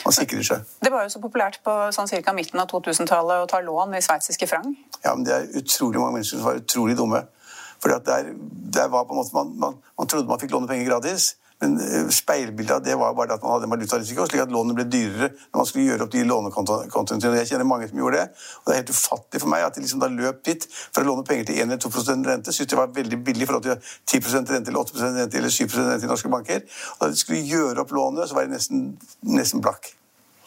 Man 0.06 0.16
sikrer 0.16 0.46
seg. 0.48 0.76
Det 0.84 0.92
var 0.94 1.04
jo 1.04 1.12
så 1.12 1.24
populært 1.24 1.60
på 1.66 1.76
sånn 1.96 2.08
cirka 2.08 2.36
midten 2.38 2.62
av 2.64 2.70
2000-tallet 2.72 3.44
å 3.44 3.50
ta 3.52 3.60
lån 3.66 3.98
i 3.98 4.04
sveitsiske 4.06 4.48
frang. 4.48 4.70
Ja, 5.04 5.16
men 5.16 5.26
det 5.28 5.36
er 5.36 5.50
utrolig 5.60 6.00
mange 6.00 6.20
mennesker 6.20 6.40
som 6.40 6.48
var 6.52 6.62
utrolig 6.62 6.96
dumme. 7.00 7.26
Fordi 7.84 7.98
at 7.98 8.08
der, 8.08 8.32
der 8.80 8.88
var 8.94 9.06
på 9.10 9.14
en 9.14 9.20
måte, 9.20 9.36
man, 9.36 9.52
man, 9.60 9.76
man 10.00 10.10
trodde 10.10 10.30
man 10.32 10.40
fikk 10.42 10.56
låne 10.56 10.70
penger 10.72 10.88
gratis. 10.88 11.34
Men 11.62 11.78
eh, 11.82 12.08
speilbildet 12.14 12.76
av 12.76 12.84
det 12.86 12.96
var 12.96 13.16
bare 13.18 13.34
at 13.34 13.44
man 13.44 13.56
hadde 13.56 13.66
en 13.66 13.74
valutarisiko, 13.74 14.28
slik 14.30 14.44
at 14.44 14.54
lånene 14.54 14.78
ble 14.78 14.86
dyrere 14.94 15.32
når 15.34 15.58
man 15.58 15.70
skulle 15.70 15.88
gjøre 15.88 16.06
opp 16.06 16.14
de 16.14 16.24
lånekontoene. 16.30 17.32
Jeg 17.40 17.50
kjenner 17.50 17.68
mange 17.68 17.90
som 17.90 18.02
gjorde 18.02 18.22
det. 18.22 18.28
Og 18.62 18.70
det 18.70 18.76
er 18.76 18.82
helt 18.84 18.94
ufattelig 18.94 19.42
for 19.42 19.54
meg 19.54 19.66
at 19.66 19.78
de 19.78 19.86
liksom 19.86 20.04
da 20.04 20.12
løp 20.14 20.44
dit 20.46 20.68
for 20.70 21.02
å 21.02 21.08
låne 21.10 21.26
penger 21.28 21.50
til 21.50 21.62
1 21.64 21.72
eller 21.72 21.82
2% 21.82 22.32
rente. 22.32 22.54
Syntes 22.54 22.74
det 22.74 22.80
var 22.80 22.94
veldig 22.94 23.22
billig 23.26 23.48
i 23.48 23.50
forhold 23.50 23.66
til 23.66 24.22
10% 24.22 24.54
rente 24.54 24.74
eller 24.74 24.86
8% 24.86 25.22
rente 25.22 25.42
eller 25.42 25.56
7% 25.58 25.92
rente 25.92 26.06
i 26.06 26.12
norske 26.12 26.34
banker. 26.34 26.66
Og 26.98 27.06
da 27.08 27.14
de 27.16 27.24
skulle 27.24 27.46
gjøre 27.50 27.86
opp 27.86 27.96
lånet, 27.98 28.30
så 28.30 28.38
var 28.38 28.46
de 28.46 28.54
nesten, 28.54 28.92
nesten 29.26 29.64
blakk. 29.66 29.96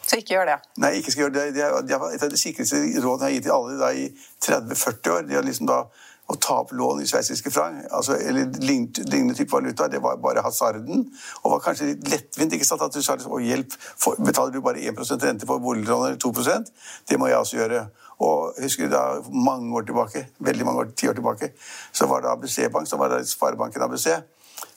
Så 0.07 0.17
ikke 0.19 0.33
gjør 0.35 0.47
det? 0.49 0.57
Nei, 0.83 0.95
ikke 0.99 1.11
skal 1.13 1.27
gjøre 1.27 1.35
det. 1.35 1.43
Det 1.55 1.95
er 1.95 2.07
et 2.15 2.23
av 2.23 2.31
de 2.31 2.39
sikreste 2.39 2.79
rådene 3.03 3.27
jeg 3.27 3.27
har 3.27 3.35
gitt 3.35 3.45
til 3.47 3.53
alle 3.55 3.75
da, 3.79 3.91
i 3.91 4.07
30-40 4.47 5.13
år. 5.13 5.27
De 5.27 5.37
har 5.37 5.45
liksom 5.47 5.69
da 5.69 5.83
å 6.29 6.35
ta 6.39 6.57
opp 6.61 6.71
lån 6.77 7.01
i 7.03 7.07
sveitsiske 7.09 7.51
frank 7.51 7.87
altså, 7.91 8.15
eller 8.15 8.51
lignende 8.61 9.35
type 9.35 9.51
valuta, 9.51 9.87
det 9.91 9.99
var 10.03 10.19
bare 10.21 10.43
hasarden. 10.45 11.05
Og 11.41 11.55
var 11.55 11.63
kanskje 11.65 11.89
litt 11.91 12.11
lettvint. 12.11 12.53
ikke 12.55 12.67
sant, 12.67 12.83
At 12.85 12.93
du 12.93 13.01
sa 13.01 13.17
liksom, 13.17 13.33
å 13.35 13.41
hjelp, 13.43 13.75
betaler 14.19 14.53
du 14.53 14.61
bare 14.63 14.83
1% 14.91 15.25
rente 15.27 15.49
på 15.49 15.59
boliglån 15.59 16.07
eller 16.07 16.21
2% 16.21 16.71
Det 17.09 17.19
må 17.19 17.27
jeg 17.27 17.39
også 17.39 17.57
gjøre. 17.57 17.85
Og 18.21 18.61
husker 18.61 18.91
da 18.91 19.03
mange 19.33 19.73
år 19.75 19.87
tilbake, 19.89 20.27
veldig 20.39 20.65
mange 20.65 20.83
år, 20.85 20.91
ti 20.95 21.09
år 21.09 21.17
tilbake, 21.17 21.51
så 21.91 22.05
var 22.07 22.21
det 22.21 22.29
ABC 22.29 22.57
Bank, 22.73 22.87
så 22.87 22.99
var 23.01 23.09
det 23.09 23.25
Sparebanken 23.27 23.81
ABC. 23.81 24.11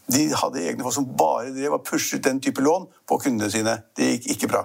De 0.06 0.28
hadde 0.36 0.62
egne 0.64 0.84
folk 0.84 0.96
som 0.96 1.10
bare 1.16 1.52
drev 1.52 1.76
og 1.76 1.84
pushet 1.84 2.24
den 2.24 2.40
type 2.40 2.64
lån 2.64 2.88
på 3.08 3.20
kundene 3.20 3.50
sine. 3.52 3.82
Det 3.96 4.14
gikk 4.14 4.30
ikke 4.36 4.50
bra. 4.54 4.64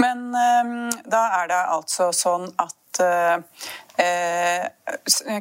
Men 0.00 0.26
um, 0.32 0.88
da 1.08 1.26
er 1.42 1.52
det 1.52 1.60
altså 1.76 2.10
sånn 2.16 2.48
at 2.60 2.74
Eh, 3.00 3.38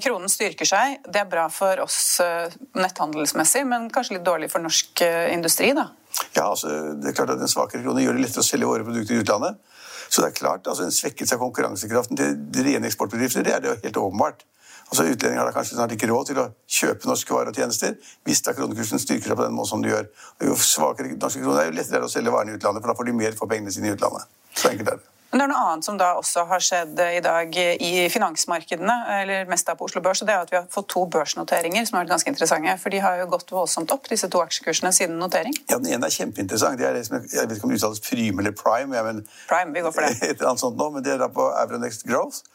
kronen 0.04 0.30
styrker 0.30 0.68
seg. 0.68 1.00
Det 1.10 1.24
er 1.24 1.30
bra 1.30 1.48
for 1.50 1.80
oss 1.82 2.20
eh, 2.22 2.54
netthandelsmessig, 2.78 3.64
men 3.66 3.90
kanskje 3.94 4.20
litt 4.20 4.28
dårlig 4.28 4.52
for 4.54 4.62
norsk 4.62 5.02
eh, 5.02 5.34
industri? 5.34 5.72
da? 5.74 5.88
Ja, 6.36 6.52
altså, 6.52 6.70
det 7.02 7.10
er 7.10 7.18
klart 7.18 7.34
at 7.34 7.42
En 7.42 7.50
svakere 7.50 7.82
krone 7.82 8.04
gjør 8.04 8.18
det 8.18 8.28
lettere 8.28 8.46
å 8.46 8.48
selge 8.48 8.70
våre 8.70 8.86
produkter 8.86 9.18
i 9.18 9.24
utlandet. 9.24 9.58
Så 10.06 10.22
det 10.22 10.30
er 10.30 10.38
klart, 10.38 10.68
altså 10.70 10.86
En 10.86 10.94
svekkelse 10.94 11.38
av 11.38 11.42
konkurransekraften 11.42 12.20
til 12.20 12.36
de 12.54 12.66
rene 12.68 12.90
eksportbedrifter 12.90 13.46
det 13.46 13.56
er 13.56 13.64
det 13.64 13.72
jo 13.72 13.80
helt 13.82 14.02
åpenbart. 14.04 14.46
Altså 14.92 15.08
Utlendinger 15.10 15.48
har 15.48 15.56
kanskje 15.56 15.80
snart 15.80 15.96
ikke 15.96 16.12
råd 16.12 16.30
til 16.30 16.42
å 16.44 16.46
kjøpe 16.70 17.10
norske 17.10 17.34
varer 17.34 17.50
og 17.50 17.58
tjenester 17.58 17.96
hvis 18.28 18.44
da 18.46 18.54
kronekursen 18.54 19.02
styrker 19.02 19.32
seg 19.32 19.40
på 19.40 19.48
den 19.48 19.58
måten 19.58 19.72
som 19.72 19.82
den 19.82 19.96
gjør. 19.96 20.12
Jo 20.46 20.60
svakere 20.60 21.16
norske 21.16 21.42
kroner, 21.42 21.64
er 21.64 21.72
jo 21.72 21.80
lettere 21.80 22.06
å 22.06 22.14
selge 22.14 22.36
varene 22.36 22.54
i 22.54 22.60
utlandet, 22.60 22.84
for 22.84 22.94
da 22.94 23.00
får 23.00 23.10
de 23.10 23.18
mer 23.24 23.40
for 23.40 23.50
pengene 23.50 23.74
sine 23.74 23.90
i 23.90 23.98
utlandet. 23.98 24.30
Så 24.54 24.70
enkelt 24.70 24.94
er 24.94 25.02
det. 25.02 25.13
Men 25.34 25.42
det 25.42 25.46
er 25.48 25.50
noe 25.50 25.62
annet 25.66 25.86
som 25.88 25.96
da 25.98 26.12
også 26.20 26.44
har 26.46 26.62
skjedd 26.62 27.00
i 27.02 27.22
dag 27.26 27.56
i 27.58 28.04
finansmarkedene, 28.14 28.98
eller 29.16 29.48
mest 29.50 29.66
da 29.66 29.74
på 29.74 29.88
Oslo 29.88 30.04
Børs, 30.06 30.22
og 30.22 30.28
det 30.30 30.36
er 30.36 30.44
at 30.46 30.52
vi 30.54 30.60
har 30.60 30.68
fått 30.70 30.92
to 30.94 31.08
børsnoteringer 31.10 31.88
som 31.90 31.98
har 31.98 32.04
vært 32.04 32.12
ganske 32.14 32.30
interessante. 32.30 32.76
For 32.84 32.94
de 32.94 33.00
har 33.02 33.18
jo 33.18 33.26
gått 33.32 33.50
voldsomt 33.50 33.90
opp, 33.96 34.06
disse 34.12 34.30
to 34.30 34.44
aksjekursene, 34.44 34.92
siden 34.94 35.18
notering. 35.18 35.58
Ja, 35.72 35.80
Den 35.80 35.90
ene 35.96 36.06
er 36.06 36.14
kjempeinteressant. 36.14 36.78
Det 36.78 36.86
er 36.86 37.00
det 37.00 37.08
som 37.08 37.18
jeg, 37.18 37.32
jeg 37.34 37.50
vet 37.50 37.58
ikke 37.58 37.66
om 37.66 37.74
det 37.74 37.80
uttales 37.82 38.04
Prime 38.06 38.46
eller 38.46 38.54
Prime. 38.62 38.94
Ja, 38.94 39.04
men, 39.10 39.26
Prime, 39.50 39.74
vi 39.74 39.82
går 39.88 39.96
for 39.98 40.06
det. 40.06 40.14
Et 40.22 40.36
eller 40.38 40.52
annet 40.52 40.66
sånt 40.68 40.78
nå, 40.78 40.92
men 40.94 41.08
det 41.08 41.16
er 41.16 41.26
da 41.26 41.32
på 41.34 41.50
Euronext 41.64 42.06
Growth, 42.06 42.46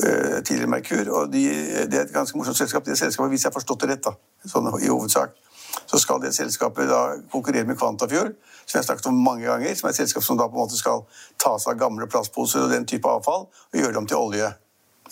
eh, 0.00 0.40
tidligere 0.40 0.72
Merkur. 0.72 1.12
og 1.12 1.36
de, 1.36 1.44
Det 1.84 2.00
er 2.00 2.06
et 2.06 2.16
ganske 2.16 2.40
morsomt 2.40 2.56
selskap. 2.56 2.88
Det 2.88 2.96
selskapet, 2.96 3.36
Hvis 3.36 3.44
jeg 3.44 3.52
har 3.52 3.58
forstått 3.60 3.84
det 3.84 3.92
rett, 3.92 4.08
da, 4.08 4.16
sånn 4.48 4.72
i 4.80 4.88
hovedsak, 4.88 5.36
så 5.86 5.98
skal 5.98 6.20
det 6.22 6.34
selskapet 6.36 6.88
da 6.88 7.02
konkurrere 7.32 7.68
med 7.68 7.78
Kvantafjord, 7.78 8.34
som 8.64 8.76
jeg 8.76 8.80
har 8.80 8.88
snakket 8.88 9.06
om 9.10 9.22
mange 9.24 9.46
ganger. 9.46 9.74
Som 9.76 9.88
er 9.88 9.94
et 9.94 10.00
selskap 10.02 10.24
som 10.24 10.38
da 10.40 10.48
på 10.48 10.56
en 10.56 10.64
måte 10.64 10.78
skal 10.78 11.04
ta 11.40 11.54
seg 11.60 11.74
av 11.74 11.80
gamle 11.86 12.08
plastposer 12.10 12.64
og 12.64 12.72
den 12.72 12.86
type 12.88 13.08
avfall 13.08 13.48
og 13.48 13.80
gjøre 13.80 13.96
dem 13.98 14.08
til 14.08 14.20
olje. 14.20 14.52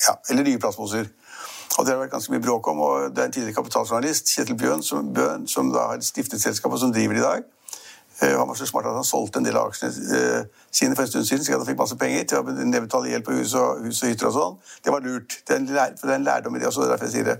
Ja, 0.00 0.14
eller 0.30 0.46
nye 0.46 0.60
plastposer. 0.60 1.10
Og 1.78 1.86
Det 1.86 1.92
har 1.94 2.00
vært 2.00 2.12
ganske 2.12 2.32
mye 2.32 2.42
bråk 2.42 2.66
om, 2.68 2.80
og 2.80 3.14
det 3.14 3.22
er 3.22 3.28
en 3.28 3.32
tidligere 3.32 3.56
kapitaljournalist, 3.56 4.32
Kjetil 4.34 4.56
Bjørn, 4.58 4.82
som, 4.82 5.12
Bjørn, 5.14 5.46
som 5.48 5.70
da 5.72 5.86
har 5.92 6.02
stiftet 6.04 6.42
selskapet 6.42 6.80
som 6.82 6.92
driver 6.92 7.16
i 7.16 7.22
dag. 7.22 7.44
Eh, 8.22 8.38
han 8.38 8.48
var 8.48 8.54
så 8.54 8.66
smart 8.66 8.86
at 8.86 8.94
han 8.94 9.04
solgte 9.04 9.40
en 9.40 9.46
del 9.46 9.56
av 9.56 9.70
aksjene 9.70 10.16
eh, 10.16 10.42
sine 10.70 10.96
for 10.96 11.06
en 11.06 11.08
stund 11.08 11.24
siden, 11.24 11.44
så 11.44 11.56
han 11.56 11.66
fikk 11.66 11.78
masse 11.80 11.96
penger 12.00 12.26
til 12.28 12.40
å 12.42 12.54
nedbetale 12.58 13.08
gjeld 13.08 13.24
på 13.24 13.36
hus 13.38 13.54
og, 13.56 13.80
hus 13.86 14.02
og 14.02 14.12
hytter 14.12 14.28
og 14.28 14.34
sånn. 14.34 14.58
Det 14.84 14.92
var 14.92 15.06
lurt. 15.06 15.38
Det 15.48 15.56
er 15.56 15.62
en, 15.62 15.70
lær, 15.72 15.94
det 15.96 16.10
er 16.10 16.18
en 16.18 16.26
lærdom 16.26 16.58
i 16.58 16.60
det 16.60 16.68
også, 16.68 16.84
det 16.84 16.90
er 16.90 16.92
derfor 16.94 17.08
jeg 17.08 17.14
sier 17.14 17.30
det. 17.30 17.38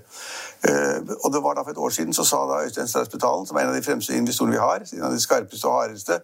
Uh, 0.61 1.13
og 1.25 1.31
det 1.33 1.39
var 1.41 1.55
da 1.57 1.63
For 1.65 1.73
et 1.73 1.79
år 1.81 1.93
siden 1.93 2.13
så 2.13 2.21
sa 2.25 2.43
da 2.49 2.59
Øystein 2.65 2.89
Strausbetalen, 2.89 3.47
som 3.49 3.57
er 3.57 3.63
en 3.65 3.71
av 3.71 3.77
de 3.77 3.85
fremste 3.85 4.13
investorene 4.13 4.53
vi 4.53 4.61
har, 4.61 4.83
en 4.97 5.07
av 5.07 5.13
de 5.13 5.21
skarpeste 5.21 5.69
og 5.69 5.79
hardeste, 5.79 6.19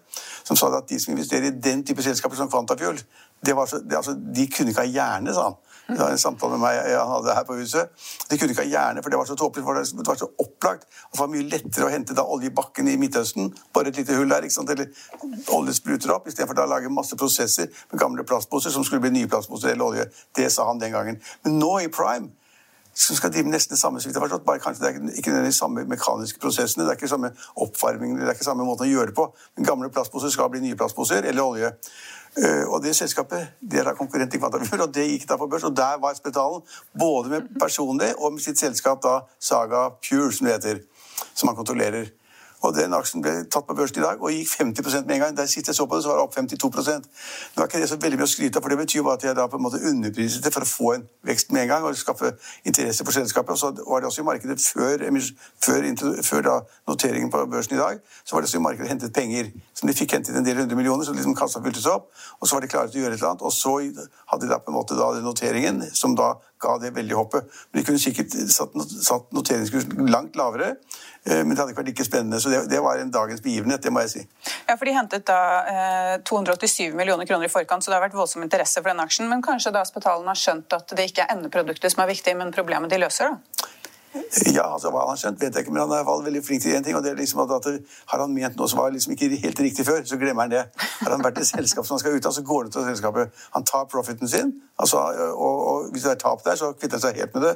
som 0.46 0.60
sa 0.60 0.70
at 0.78 0.90
de 0.90 1.00
som 1.02 1.14
investerer 1.14 1.50
i 1.50 1.56
den 1.70 1.82
type 1.86 2.06
selskaper 2.06 2.38
som 2.38 2.50
Quantafuel, 2.50 3.02
det 3.46 3.56
var 3.58 3.70
så, 3.70 3.82
det, 3.82 3.98
altså, 3.98 4.14
de 4.14 4.46
kunne 4.54 4.74
ikke 4.74 4.86
ha 4.86 4.94
hjerne, 4.94 5.34
sa 5.34 5.50
han. 5.50 5.58
Det 5.88 6.00
var 6.00 6.12
en 6.12 6.20
samtale 6.20 6.58
med 6.58 6.64
meg 6.66 6.78
jeg 6.78 7.04
hadde 7.12 7.36
her 7.36 7.46
på 7.48 7.56
huset. 7.56 7.92
De 8.28 8.38
kunne 8.38 8.52
ikke 8.52 8.66
ha 8.66 8.72
hjerne, 8.72 9.04
for 9.04 9.14
det 9.14 9.20
var 9.20 9.30
så 9.30 9.38
tåpelig. 9.40 9.64
for 9.64 9.74
Det 9.80 10.08
var 10.08 10.20
så 10.20 10.30
opplagt. 10.44 10.88
Det 11.12 11.20
var 11.20 11.30
mye 11.32 11.48
lettere 11.48 11.88
å 11.88 11.92
hente 11.92 12.16
da 12.18 12.26
olje 12.28 12.52
i 12.52 12.88
i 12.92 12.98
Midtøsten. 12.98 13.54
Bare 13.74 13.88
et 13.88 13.98
lite 13.98 14.16
hull 14.16 14.30
der. 14.30 14.44
ikke 14.44 14.54
sant? 14.54 14.70
Eller 14.70 14.88
olje 15.56 15.74
spruter 15.74 16.12
opp, 16.12 16.28
istedenfor 16.28 16.56
da 16.56 16.66
å 16.66 16.74
lage 16.74 16.90
masse 16.90 17.16
prosesser 17.16 17.68
med 17.92 18.00
gamle 18.00 18.24
plastposer 18.24 18.70
som 18.70 18.84
skulle 18.84 19.02
bli 19.02 19.12
nye 19.12 19.28
plastposer 19.28 19.70
eller 19.70 19.86
olje. 19.86 20.10
Det 20.36 20.52
sa 20.52 20.68
han 20.68 20.80
den 20.80 20.92
gangen. 20.92 21.22
Men 21.44 21.60
nå 21.60 21.80
i 21.80 21.88
prime 21.88 22.30
som 22.98 23.16
skal 23.16 23.32
drive 23.34 23.50
nesten 23.50 23.76
det 23.76 23.80
samme, 23.80 24.02
så 24.02 24.10
vidt 24.10 24.18
forstått, 24.18 24.46
bare 24.46 24.62
kanskje 24.62 24.84
det 24.84 24.90
er 24.90 25.18
ikke 25.22 25.34
de 25.46 25.54
samme 25.54 25.84
mekaniske 25.86 26.42
prosessene, 26.42 26.86
det 26.86 26.96
er 26.96 26.98
ikke 26.98 27.10
samme 27.12 27.30
oppvarming, 27.56 28.16
det 28.18 28.26
er 28.26 28.34
ikke 28.34 28.48
samme 28.48 28.66
måte 28.66 28.88
å 28.88 28.90
gjøre 28.90 29.12
det 29.12 29.18
på. 29.18 29.28
Men 29.56 29.68
gamle 29.68 29.90
plastposer 29.94 30.34
skal 30.34 30.50
bli 30.54 30.64
nye 30.64 30.78
plastposer 30.80 31.28
eller 31.30 31.44
olje. 31.44 31.72
Uh, 32.38 32.66
og 32.70 32.82
det 32.84 32.96
selskapet 32.98 33.54
det 33.62 33.80
er 33.82 33.88
da 33.88 33.96
konkurrent 33.98 34.34
i 34.34 34.40
Kvantafjord, 34.42 34.88
og 34.88 34.94
det 34.94 35.06
gikk 35.12 35.28
da 35.30 35.38
på 35.38 35.48
børs. 35.50 35.66
Og 35.70 35.76
der 35.78 36.02
var 36.02 36.18
Spetalen 36.18 36.66
både 36.98 37.34
med 37.34 37.52
personlig 37.62 38.12
og 38.18 38.34
med 38.34 38.46
sitt 38.46 38.62
selskap 38.62 39.02
da 39.06 39.20
Saga 39.40 39.88
Pure, 40.02 40.32
som 40.34 40.50
det 40.50 40.58
heter, 40.58 40.82
som 41.34 41.50
han 41.50 41.58
kontrollerer. 41.58 42.10
Og 42.66 42.74
den 42.76 42.94
aksjen 42.98 43.22
ble 43.22 43.34
tatt 43.54 43.68
på 43.68 43.76
børsen 43.78 44.00
i 44.00 44.04
dag 44.04 44.22
og 44.22 44.34
gikk 44.34 44.50
50 44.58 45.06
med 45.06 45.16
en 45.16 45.22
gang. 45.22 45.36
Der 45.38 45.46
Sist 45.46 45.68
jeg 45.68 45.76
så 45.76 45.86
på 45.86 45.96
det, 45.96 46.04
så 46.04 46.10
var 46.10 46.18
det 46.18 46.24
opp 46.24 46.36
52 46.36 46.70
Nå 47.56 47.62
er 47.62 47.68
ikke 47.68 47.82
det 47.82 47.90
så 47.90 47.98
veldig 48.02 48.18
mye 48.18 48.26
å 48.26 48.32
skryte 48.32 48.58
av, 48.58 48.66
for 48.66 48.74
det 48.74 48.78
betyr 48.82 49.04
bare 49.06 49.20
at 49.20 49.26
jeg 49.28 49.38
da 49.38 49.46
på 49.48 49.60
en 49.60 49.64
måte 49.64 49.82
underpriset 49.90 50.44
det 50.44 50.54
for 50.54 50.66
å 50.66 50.70
få 50.70 50.94
en 50.96 51.06
vekst 51.28 51.54
med 51.54 51.66
en 51.66 51.72
gang 51.72 51.86
og 51.86 51.98
skaffe 51.98 52.34
interesse 52.66 53.06
for 53.06 53.14
selskapet. 53.16 53.54
Og 53.54 53.62
så 53.62 53.72
var 53.78 54.02
det 54.02 54.10
også 54.10 54.24
i 54.24 54.28
markedet 54.28 54.58
før, 54.64 55.06
før, 55.64 55.88
før 56.26 56.48
da 56.50 56.58
noteringen 56.90 57.32
på 57.32 57.46
børsen 57.46 57.78
i 57.78 57.82
dag, 57.82 58.02
så 58.26 58.36
var 58.36 58.42
det 58.42 58.50
også 58.50 58.62
i 58.62 58.66
markedet 58.66 58.90
hentet 58.90 59.14
penger. 59.14 59.54
Som 59.78 59.92
de 59.92 59.96
fikk 59.98 60.18
hentet 60.18 60.36
en 60.36 60.46
del 60.46 60.58
hundre 60.58 60.80
millioner, 60.80 61.06
så 61.06 61.14
liksom 61.14 61.38
kassa 61.38 61.62
fylte 61.62 61.84
seg 61.84 62.00
opp. 62.00 62.10
Og 62.42 62.50
så 62.50 62.58
var 62.58 62.66
de 62.66 62.74
klare 62.74 62.90
til 62.90 63.04
å 63.04 63.06
gjøre 63.06 63.18
et 63.18 63.22
eller 63.22 63.36
annet. 63.36 63.46
Og 63.46 63.54
så 63.54 63.78
hadde 63.78 64.44
de 64.46 64.52
da 64.52 64.62
på 64.64 64.74
en 64.74 64.80
måte 64.80 64.98
da 64.98 65.14
noteringen 65.22 65.84
som 65.94 66.18
da 66.18 66.34
ga 66.62 66.78
det 66.82 66.94
veldig 66.96 67.18
hoppet. 67.18 67.50
De 67.76 67.84
kunne 67.86 68.02
sikkert 68.02 68.34
satt, 68.54 68.76
satt 69.04 69.30
noteringskursen 69.36 70.10
langt 70.12 70.38
lavere, 70.40 70.74
eh, 71.26 71.44
men 71.44 71.54
det 71.54 71.62
hadde 71.62 71.74
ikke 71.74 71.84
vært 71.84 71.92
like 71.92 72.08
spennende. 72.08 72.42
Så 72.44 72.54
det, 72.54 72.64
det, 72.72 72.82
var 72.84 73.02
en 73.02 73.14
dagens 73.14 73.44
begivenhet, 73.46 73.84
det 73.84 73.94
må 73.94 74.04
jeg 74.06 74.14
si. 74.16 74.26
Ja, 74.68 74.76
for 74.76 74.88
De 74.90 74.96
hentet 74.98 75.28
da 75.30 75.40
eh, 75.74 76.16
287 76.28 76.98
millioner 76.98 77.30
kroner 77.30 77.50
i 77.50 77.54
forkant, 77.54 77.86
så 77.86 77.94
det 77.94 78.00
har 78.00 78.08
vært 78.08 78.18
voldsom 78.18 78.46
interesse 78.46 78.82
for 78.82 78.92
denne 78.92 79.06
aksjen. 79.08 79.30
Men 79.32 79.46
kanskje 79.46 79.76
da 79.76 79.86
Spetalen 79.88 80.28
har 80.30 80.40
skjønt 80.40 80.78
at 80.78 80.98
det 80.98 81.10
ikke 81.12 81.28
er 81.28 81.38
endeproduktet 81.38 81.94
som 81.94 82.06
er 82.06 82.14
viktig, 82.14 82.38
men 82.40 82.56
problemet 82.56 82.94
de 82.94 83.02
løser? 83.06 83.34
da? 83.34 83.57
Ja, 84.54 84.74
altså 84.74 84.90
Hva 84.92 85.04
han 85.04 85.12
har 85.12 85.20
skjønt, 85.20 85.42
vet 85.42 85.56
jeg 85.56 85.66
ikke, 85.66 85.74
men 85.74 85.84
han 85.84 85.94
er 85.98 86.06
veldig 86.08 86.42
flink 86.46 86.64
til 86.64 86.76
én 86.78 86.84
ting. 86.84 86.96
og 86.96 87.04
det 87.04 87.12
er 87.12 87.20
liksom 87.20 87.42
at, 87.44 87.68
Har 88.12 88.22
han 88.22 88.34
ment 88.34 88.56
noe 88.58 88.70
som 88.70 88.80
var 88.80 88.90
liksom 88.92 89.14
ikke 89.14 89.30
helt 89.44 89.60
riktig 89.60 89.86
før, 89.86 90.02
så 90.06 90.18
glemmer 90.18 90.48
han 90.48 90.52
det. 90.52 90.64
Har 91.02 91.12
han 91.12 91.24
vært 91.24 91.38
i 91.38 91.46
et 91.46 91.52
selskap 91.52 91.86
som 91.86 91.96
han 91.96 92.00
skal 92.00 92.16
ut 92.16 92.26
av, 92.26 92.32
så 92.32 92.42
går 92.42 92.64
det 92.64 92.74
til 92.74 92.88
selskapet. 92.88 93.44
Han 93.56 93.64
tar 93.64 93.86
profiten 93.92 94.28
sin, 94.28 94.54
altså, 94.80 95.04
og, 95.34 95.68
og, 95.68 95.92
hvis 95.92 96.08
det 96.08 96.12
er 96.12 96.22
tap 96.24 96.44
der, 96.46 96.56
så 96.56 96.72
kvitter 96.74 96.98
han 96.98 97.06
seg 97.08 97.22
helt 97.22 97.36
med 97.36 97.48
det. 97.50 97.56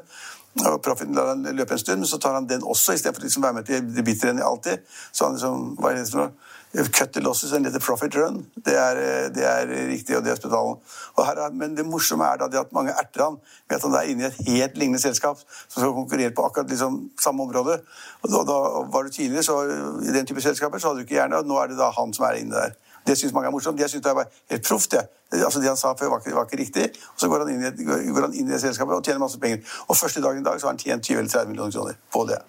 Og 0.59 0.81
Profiten 0.83 1.15
lar 1.15 1.31
han 1.31 1.45
løpe 1.55 1.77
en 1.77 1.79
stund, 1.79 2.03
men 2.03 2.09
så 2.09 2.19
tar 2.19 2.35
han 2.35 2.47
den 2.49 2.63
også, 2.63 2.97
istedenfor 2.97 3.23
liksom 3.23 3.43
å 3.43 3.47
være 3.47 3.59
med 3.61 3.69
til 3.69 3.85
det 3.95 4.03
bitre 4.03 4.33
alltid. 4.43 4.83
Så 5.11 5.29
han 5.29 5.37
liksom, 5.37 5.75
hva 5.79 5.93
er 5.93 6.01
det? 6.01 6.31
Cut 6.71 7.11
the 7.11 7.19
losses 7.19 7.51
and 7.51 7.65
let 7.65 7.73
the 7.73 7.79
profit 7.79 8.15
run. 8.15 8.45
Det 8.55 8.75
er, 8.79 8.95
det 9.35 9.43
er 9.43 9.71
riktig, 9.89 10.15
og 10.15 10.23
det 10.23 10.31
er 10.31 10.37
spetalen. 10.39 10.77
her, 11.17 11.41
men 11.51 11.75
det 11.75 11.85
morsomme 11.85 12.23
er 12.23 12.39
da 12.39 12.47
det 12.47 12.59
at 12.59 12.71
mange 12.71 12.91
erter 12.91 13.25
han 13.25 13.35
med 13.69 13.75
at 13.75 13.83
han 13.83 13.97
er 13.99 14.11
inne 14.11 14.23
i 14.23 14.27
et 14.29 14.39
helt 14.47 14.77
lignende 14.77 15.01
selskap 15.01 15.39
som 15.67 15.81
skal 15.81 15.91
konkurrere 15.93 16.31
på 16.31 16.45
akkurat 16.45 16.69
liksom 16.69 17.09
samme 17.19 17.43
område. 17.43 17.81
Og 18.23 18.31
da, 18.31 18.43
da 18.47 18.59
var 18.93 19.03
du 19.03 19.11
tidligere 19.11 19.43
så, 19.43 19.57
I 19.99 20.15
den 20.15 20.25
type 20.25 20.41
selskaper 20.41 20.79
så 20.79 20.91
hadde 20.91 21.03
du 21.03 21.07
ikke 21.07 21.19
gjerne, 21.19 21.43
og 21.43 21.47
nå 21.47 21.59
er 21.59 21.73
det 21.73 21.79
da 21.79 21.91
han 21.97 22.15
som 22.15 22.29
er 22.29 22.39
inne 22.39 22.55
der. 22.55 22.79
Det 23.07 23.17
syns 23.17 23.33
mange 23.33 23.49
er 23.49 23.55
morsomt. 23.55 23.79
Jeg 23.79 23.89
syns 23.89 24.05
det 24.05 24.15
var 24.15 24.29
helt 24.51 24.67
proft. 24.67 24.91
Det. 24.91 25.03
Altså, 25.33 25.59
det 25.59 25.67
han 25.71 25.77
sa 25.79 25.93
før, 25.99 26.13
var 26.13 26.23
ikke, 26.23 26.35
var 26.35 26.47
ikke 26.49 26.61
riktig. 26.61 26.87
Og 27.13 27.19
så 27.23 27.29
går 27.31 27.45
han, 27.45 27.51
i, 27.51 27.85
går 28.11 28.27
han 28.27 28.33
inn 28.33 28.49
i 28.49 28.53
det 28.53 28.61
selskapet 28.61 28.95
og 28.95 29.05
tjener 29.05 29.23
masse 29.23 29.39
penger. 29.41 29.61
Og 29.87 29.97
første 29.97 30.23
dagen 30.23 30.41
i 30.41 30.47
dag 30.47 30.59
så 30.59 30.69
har 30.69 30.75
han 30.75 30.81
tjent 30.81 31.05
20 31.05 31.19
eller 31.19 31.31
30 31.35 31.53
millioner 31.53 31.77
kroner 31.77 32.01
på 32.13 32.25
det. 32.29 32.41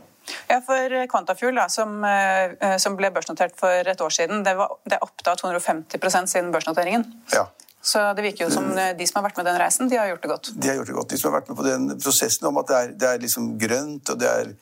Ja, 0.48 0.60
for 0.62 0.94
Quantafuel, 1.10 1.56
da, 1.58 1.66
som, 1.72 1.96
eh, 2.06 2.76
som, 2.78 2.94
ble 2.96 3.10
børsnotert 3.14 3.56
for 3.58 3.90
et 3.92 4.00
år 4.00 4.12
siden, 4.14 4.44
det, 4.46 4.54
var, 4.58 4.76
det 4.86 4.98
er 4.98 5.02
opp 5.02 5.24
da 5.26 5.34
250 5.38 6.30
siden 6.30 6.52
børsnoteringen. 6.54 7.08
Ja. 7.34 7.48
Så 7.82 7.98
det 8.14 8.22
virker 8.22 8.46
jo 8.46 8.50
som 8.54 8.68
eh, 8.78 8.92
de 8.94 9.06
som 9.08 9.18
har 9.18 9.24
vært 9.26 9.38
med 9.40 9.48
den 9.48 9.56
reisen, 9.58 9.88
de 9.90 9.96
har 9.98 10.06
gjort 10.06 10.22
det 10.22 10.28
godt. 10.30 10.50
De 10.54 10.68
har 10.70 10.76
gjort 10.78 10.90
det 10.90 10.94
godt. 10.94 11.10
De 11.10 11.16
som 11.18 11.28
har 11.28 11.40
vært 11.40 11.48
med 11.50 11.56
på 11.58 11.64
den 11.66 11.88
prosessen 11.98 12.46
om 12.46 12.60
at 12.60 12.68
det 12.68 12.76
er, 12.78 12.92
det 13.00 13.08
er 13.08 13.24
liksom 13.24 13.48
grønt, 13.58 14.12
og 14.12 14.20
det 14.20 14.28
er 14.30 14.52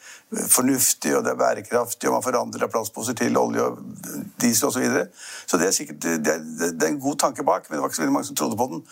fornuftig, 0.49 1.13
og 1.19 1.27
det 1.27 1.35
er 1.35 1.41
bærekraftig, 1.43 2.09
og 2.09 2.17
man 2.17 2.25
forandrer 2.25 2.71
plastposer 2.73 3.19
til 3.21 3.37
olje 3.37 3.67
og 3.67 3.83
diesel 4.41 4.71
osv. 4.71 4.79
Så, 4.79 4.81
videre. 4.81 5.05
så 5.47 5.61
det 5.61 5.69
er 5.69 5.77
sikkert 5.77 6.01
det 6.07 6.33
er, 6.33 6.41
det 6.71 6.87
er, 6.87 6.89
en 6.95 7.03
god 7.03 7.21
tanke 7.27 7.45
bak, 7.45 7.69
men 7.69 7.77
det 7.77 7.83
var 7.83 7.93
ikke 7.93 8.01
så 8.01 8.07
veldig 8.07 8.17
mange 8.17 8.31
som 8.31 8.41
trodde 8.41 8.57
på 8.57 8.71
den. 8.73 8.83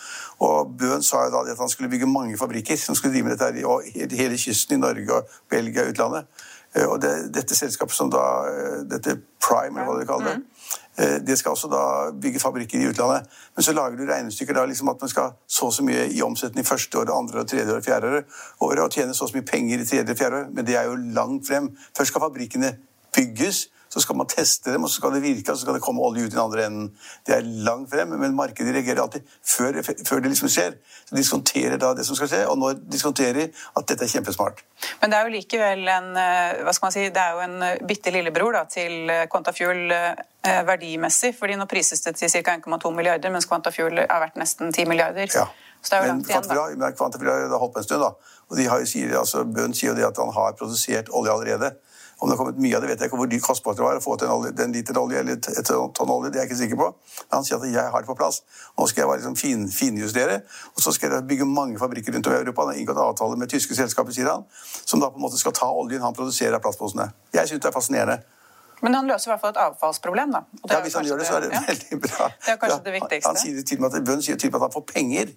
Og 0.45 0.77
Bøhn 0.77 1.03
sa 1.03 1.23
jo 1.25 1.33
da 1.33 1.41
at 1.49 1.65
han 1.65 1.73
skulle 1.73 1.89
bygge 1.89 2.11
mange 2.13 2.37
fabrikker 2.37 2.77
som 2.77 2.95
skulle 2.95 3.15
drive 3.15 3.31
med 3.31 3.37
dette 3.37 3.49
her, 3.49 3.89
i 3.95 4.21
hele 4.21 4.37
kysten 4.37 4.77
i 4.77 4.83
Norge 4.85 5.17
og 5.17 5.41
Belgia 5.49 5.87
og 5.87 5.95
utlandet. 5.95 6.29
Eh, 6.75 6.85
og 6.85 7.01
det, 7.01 7.13
dette 7.33 7.57
selskapet 7.57 7.97
som 7.97 8.11
da 8.13 8.23
eh, 8.45 8.81
Dette 8.89 9.17
Prime, 9.41 9.73
eller 9.73 9.89
hva 9.89 9.99
de 9.99 10.09
kaller 10.09 10.37
det. 10.37 10.58
Mm. 10.99 11.25
Det 11.25 11.37
skal 11.39 11.51
også 11.51 11.69
da 11.71 12.11
bygge 12.21 12.39
fabrikker 12.39 12.79
i 12.79 12.89
utlandet. 12.89 13.29
Men 13.55 13.63
så 13.63 13.73
lager 13.73 13.97
du 13.97 14.05
regnestykker 14.09 14.57
da 14.57 14.65
liksom 14.67 14.91
at 14.91 15.01
man 15.01 15.09
skal 15.09 15.31
så 15.47 15.69
og 15.69 15.73
så 15.73 15.85
mye 15.87 16.09
i 16.11 16.21
omsetning 16.21 16.67
første 16.67 16.99
år, 16.99 17.13
andre 17.15 17.39
år, 17.39 17.47
tredje 17.47 17.75
år, 17.75 17.81
fjerde 17.85 18.07
år, 18.07 18.23
året, 18.67 18.83
og 18.83 18.91
tjene 18.91 19.15
så 19.15 19.27
så 19.27 19.37
mye 19.37 19.47
penger 19.47 19.79
i 19.79 19.85
tredje 19.85 20.11
og 20.11 20.17
fjerde 20.17 20.43
år. 20.43 20.53
Men 20.53 20.67
det 20.67 20.75
er 20.75 20.89
jo 20.91 20.95
langt 21.15 21.47
frem. 21.47 21.71
Først 21.97 22.11
skal 22.11 22.27
fabrikkene 22.27 22.75
bygges 23.15 23.67
så 23.89 24.01
skal 24.03 24.17
man 24.19 24.29
teste 24.29 24.73
dem, 24.73 24.83
og 24.85 24.89
så 24.89 24.99
skal 24.99 25.15
det 25.15 25.23
virke, 25.23 25.51
og 25.51 25.57
så 25.57 25.65
skal 25.65 25.77
det 25.77 25.81
komme 25.81 26.03
olje 26.05 26.27
ut 26.27 26.29
i 26.29 26.35
den 26.35 26.41
andre 26.43 26.65
enden. 26.67 26.89
Det 27.25 27.35
er 27.35 27.47
langt 27.65 27.89
frem, 27.89 28.13
men 28.21 28.35
markedet 28.37 28.73
reagerer 28.75 29.01
alltid 29.01 29.25
før, 29.41 29.79
før 30.07 30.21
det 30.21 30.33
liksom 30.33 30.51
skjer. 30.53 30.77
Så 31.09 31.17
diskonterer 31.17 31.81
da 31.81 31.95
det 31.97 32.05
som 32.05 32.17
skal 32.17 32.29
skje, 32.29 32.43
og 32.51 32.59
nå 32.61 32.73
diskonterer 32.93 33.49
at 33.49 33.89
dette 33.89 34.05
er 34.05 34.13
kjempesmart. 34.13 34.61
Men 35.01 35.11
det 35.11 35.17
er 35.17 35.25
jo 35.25 35.33
likevel 35.33 35.81
en 35.95 36.11
eh, 36.21 36.61
hva 36.65 36.75
skal 36.75 36.87
man 36.87 36.95
si, 36.95 37.07
det 37.15 37.23
er 37.23 37.37
jo 37.37 37.45
en 37.47 37.65
eh, 37.65 37.81
bitte 37.89 38.13
lillebror 38.13 38.59
da, 38.59 38.63
til 38.69 39.09
eh, 39.09 39.25
Quantafuel 39.31 39.89
verdimessig, 40.67 41.33
fordi 41.37 41.57
nå 41.59 41.67
prises 41.69 42.01
det 42.05 42.15
til 42.19 42.31
ca. 42.31 42.57
1,2 42.57 42.93
milliarder, 42.95 43.33
mens 43.33 43.47
Quantafuel 43.49 44.03
har 44.05 44.23
vært 44.23 44.39
nesten 44.39 44.73
10 44.73 44.89
milliarder. 44.89 45.29
Ja. 45.33 45.47
Så 45.81 45.93
det 45.93 45.97
er 45.97 46.05
jo 46.05 46.13
langt 46.13 46.31
igjen, 46.31 46.47
da. 46.49 46.65
Men 46.75 46.95
Quantafuel 46.97 47.29
har 47.31 47.61
holdt 47.61 47.75
på 47.77 47.83
en 47.83 47.87
stund, 47.87 48.03
da. 48.03 48.35
Og 48.49 48.57
de 48.57 48.65
har, 48.67 48.83
sier, 48.89 49.13
altså, 49.19 49.45
Bøhn 49.45 49.75
sier 49.77 49.93
jo 49.93 49.99
det 49.99 50.07
at 50.09 50.19
han 50.19 50.33
har 50.35 50.57
produsert 50.59 51.11
olje 51.15 51.31
allerede. 51.33 51.75
Om 52.19 52.27
det 52.27 52.35
har 52.35 52.39
kommet 52.41 52.57
mye 52.59 52.75
av 52.75 52.83
det, 52.83 52.89
vet 52.89 52.99
jeg 52.99 53.07
ikke. 53.07 53.17
Hvor 53.21 53.29
dyrt 53.31 53.43
kostbart 53.45 53.77
det 53.79 53.83
var 53.85 53.95
å 53.95 54.01
få 54.03 54.17
til 54.19 54.27
en, 54.27 54.47
en 54.65 54.73
liter 54.75 54.97
olje 54.99 55.21
eller 55.21 55.37
et, 55.37 55.47
et 55.61 55.69
tonn 55.69 56.09
olje. 56.11 56.33
det 56.33 56.41
er 56.41 56.43
jeg 56.43 56.49
ikke 56.49 56.57
sikker 56.59 56.79
på. 56.81 56.87
Men 57.21 57.37
han 57.37 57.45
sier 57.47 57.61
at 57.61 57.69
jeg 57.71 57.93
har 57.93 58.03
det 58.03 58.09
på 58.09 58.15
plass. 58.19 58.41
Nå 58.75 58.87
skal 58.91 59.05
jeg 59.05 59.11
bare 59.11 59.21
liksom 59.21 59.37
fin, 59.39 59.61
finjustere. 59.71 60.41
Og 60.73 60.83
så 60.83 60.91
skal 60.95 61.15
jeg 61.15 61.27
bygge 61.29 61.47
mange 61.47 61.79
fabrikker 61.79 62.17
rundt 62.17 62.27
om 62.27 62.35
i 62.35 62.41
Europa. 62.41 62.65
Han 62.65 62.73
har 62.73 62.81
inngått 62.81 62.99
avtale 63.05 63.39
med 63.39 63.53
tyske 63.53 63.77
selskaper, 63.77 64.11
sier 64.15 64.27
han, 64.27 64.43
som 64.83 64.99
da 64.99 65.07
på 65.13 65.21
en 65.21 65.23
måte 65.29 65.39
skal 65.39 65.55
ta 65.55 65.71
oljen 65.71 66.03
han 66.03 66.17
produserer 66.17 66.59
av 66.59 66.65
plastposene. 66.65 67.07
Jeg 67.37 67.53
syns 67.53 67.63
det 67.63 67.71
er 67.71 67.77
fascinerende. 67.77 68.19
Men 68.81 68.95
han 68.95 69.09
løser 69.09 69.29
i 69.29 69.31
hvert 69.33 69.41
fall 69.43 69.53
et 69.55 69.61
avfallsproblem, 69.65 70.31
da. 70.35 70.43
ja, 70.71 70.79
Hvis 70.83 70.95
han 70.95 71.07
gjør 71.07 71.19
det, 71.19 71.27
så 71.27 71.37
er 71.37 71.45
det 71.45 71.51
ja. 71.53 71.61
veldig 71.67 71.99
bra. 72.05 72.29
Det 72.45 72.53
er 72.53 72.59
kanskje 72.61 72.77
ja, 72.77 72.83
det 72.85 72.93
viktigste. 72.95 73.29
Han, 73.29 73.39
han 73.39 73.43
sier 73.43 73.65
til 73.71 73.81
meg 73.83 73.97
at 73.97 74.05
Bønn 74.07 74.23
sier 74.25 74.39
til 74.39 74.53
meg 74.53 74.59
at 74.61 74.67
han 74.67 74.75
får 74.77 74.85
penger 74.93 75.33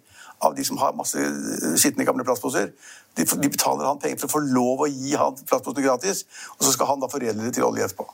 av 0.47 0.57
de 0.59 0.65
som 0.67 0.79
har 0.83 0.95
masse 0.99 1.19
eh, 1.19 1.75
skitne 1.81 2.07
gamle 2.07 2.27
plastposer. 2.27 2.73
De, 3.19 3.27
de, 3.27 3.49
betaler 3.51 3.89
han 3.89 4.01
penger 4.03 4.23
for 4.23 4.31
å 4.31 4.35
få 4.37 4.43
lov 4.47 4.87
å 4.87 4.91
gi 4.91 5.15
han 5.19 5.39
plastposene 5.43 5.87
gratis, 5.87 6.25
og 6.59 6.67
så 6.67 6.75
skal 6.77 6.93
han 6.93 7.03
da 7.03 7.11
foredle 7.13 7.47
det 7.47 7.57
til 7.59 7.67
olje 7.67 7.87
etterpå. 7.87 8.07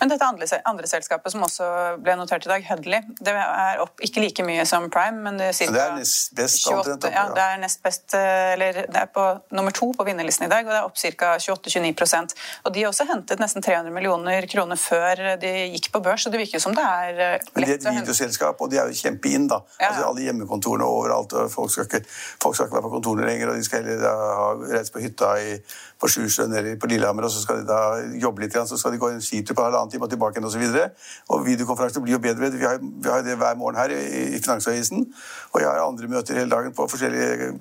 Men 0.00 0.12
dette 0.12 0.26
andre, 0.26 0.46
andre, 0.68 0.88
selskapet 0.90 1.32
som 1.34 1.44
også 1.46 1.68
ble 2.02 2.16
notert 2.18 2.46
i 2.46 2.50
dag, 2.50 2.64
Hudley, 2.68 3.02
det 3.22 3.34
er 3.38 3.82
opp 3.82 4.02
ikke 4.04 4.24
like 4.24 4.46
mye 4.46 4.64
som 4.68 4.88
Prime, 4.92 5.22
men 5.24 5.40
det 5.40 5.50
er 5.52 5.58
ca. 5.58 5.70
Det 5.72 5.86
nest 6.00 6.34
best, 6.36 6.66
28, 6.68 7.12
ja, 7.12 7.26
det 7.34 7.46
er 7.46 7.60
nest 7.62 7.82
best, 7.84 8.16
eller 8.16 8.82
det 8.86 9.02
er 9.04 9.10
på 9.12 9.26
nummer 9.56 9.74
to 9.74 9.92
på 9.96 10.06
vinnerlisten 10.08 10.48
i 10.48 10.52
dag, 10.52 10.66
og 10.66 10.72
det 10.72 10.80
er 10.80 10.88
opp 10.88 10.98
ca. 10.98 11.32
28-29% 11.42 12.34
Og 12.66 12.74
de 12.74 12.82
har 12.82 12.90
også 12.90 13.06
hentet 13.08 13.40
nesten 13.42 13.64
300 13.64 13.94
millioner 13.94 14.46
kroner 14.50 14.80
før 14.80 15.22
de 15.40 15.52
gikk 15.74 15.90
på 15.94 16.02
børs, 16.04 16.26
så 16.26 16.32
det 16.32 16.42
virker 16.42 16.62
som 16.62 16.76
det 16.76 16.84
er 16.84 17.12
lett 17.18 17.46
eh, 17.46 17.52
Men 17.54 17.68
det 17.68 17.74
er 17.74 17.80
et 17.80 18.00
videoselskap, 18.02 18.60
og 18.60 18.72
de 18.72 18.80
er 18.80 18.90
jo 18.90 18.98
kjempeinn, 19.02 19.48
da. 19.50 19.62
Ja. 19.78 19.92
Altså, 19.92 20.08
alle 20.10 20.26
hjemmekontorene 20.26 20.88
overalt, 20.88 21.34
og 21.38 21.50
folk 21.52 21.72
skal, 21.74 21.88
ikke, 21.88 22.02
folk 22.42 22.56
skal 22.56 22.68
ikke 22.68 22.78
være 22.78 22.88
på 22.88 22.92
kontorene 22.96 23.28
lenger, 23.28 23.52
og 23.52 23.60
de 23.60 23.66
skal 23.66 23.86
heller 23.86 24.22
ha 24.40 24.50
reist 24.74 24.94
på 24.94 25.02
hytta 25.02 25.32
i, 25.42 25.56
på 26.02 26.10
Sjusjøen 26.10 26.54
eller 26.58 26.78
på 26.82 26.90
Lillehammer, 26.90 27.28
og 27.28 27.34
så 27.34 27.44
skal 27.44 27.62
de 27.62 27.68
da 27.68 27.80
jobbe 28.22 28.44
litt, 28.44 28.56
så 28.68 28.78
skal 28.78 28.94
de 28.94 29.00
gå 29.02 29.12
en 29.12 29.22
skitur 29.22 29.56
på 29.58 29.61
halvannen 29.66 29.92
time 29.92 30.06
og 30.06 30.12
tilbake 30.12 30.38
igjen 30.38 30.48
osv. 30.48 30.64
Og, 30.68 31.08
og 31.36 31.46
videokonferanser 31.46 32.04
blir 32.04 32.16
jo 32.16 32.22
bedre. 32.22 32.50
Vi 32.54 32.64
har, 32.66 32.78
vi 32.82 33.10
har 33.10 33.24
det 33.26 33.38
hver 33.40 33.58
morgen 33.60 33.80
her 33.80 33.94
i, 33.94 34.00
i 34.36 34.40
Finansavisen. 34.42 35.06
Og 35.52 35.60
jeg 35.60 35.68
har 35.68 35.82
andre 35.86 36.10
møter 36.10 36.40
hele 36.40 36.52
dagen 36.52 36.74
på 36.76 36.88
forskjellige 36.90 37.52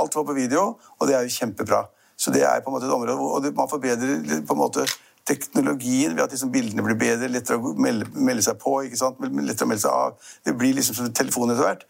Alt 0.00 0.16
var 0.16 0.26
på 0.26 0.36
video, 0.36 0.74
og 0.98 1.08
det 1.08 1.16
er 1.16 1.26
jo 1.26 1.34
kjempebra. 1.38 1.84
Så 2.16 2.30
det 2.30 2.44
er 2.46 2.62
på 2.62 2.70
en 2.70 2.76
måte 2.76 2.86
et 2.86 2.94
område 2.94 3.16
hvor 3.18 3.50
man 3.56 3.70
forbedrer 3.70 4.44
på 4.46 4.54
en 4.54 4.60
måte 4.60 4.86
teknologien 5.26 6.16
ved 6.16 6.22
at 6.24 6.30
liksom 6.30 6.52
bildene 6.52 6.84
blir 6.84 6.98
bedre, 7.00 7.30
lettere 7.32 7.56
å 7.56 7.72
melde, 7.80 8.10
melde, 8.12 8.44
seg 8.44 8.58
på, 8.60 8.76
lettere 8.84 9.66
å 9.66 9.70
melde 9.70 9.84
seg 9.86 9.90
av. 9.90 10.18
Det 10.44 10.52
blir 10.58 10.76
liksom 10.76 10.98
som 10.98 11.12
telefon 11.16 11.54
etter 11.54 11.64
hvert. 11.64 11.86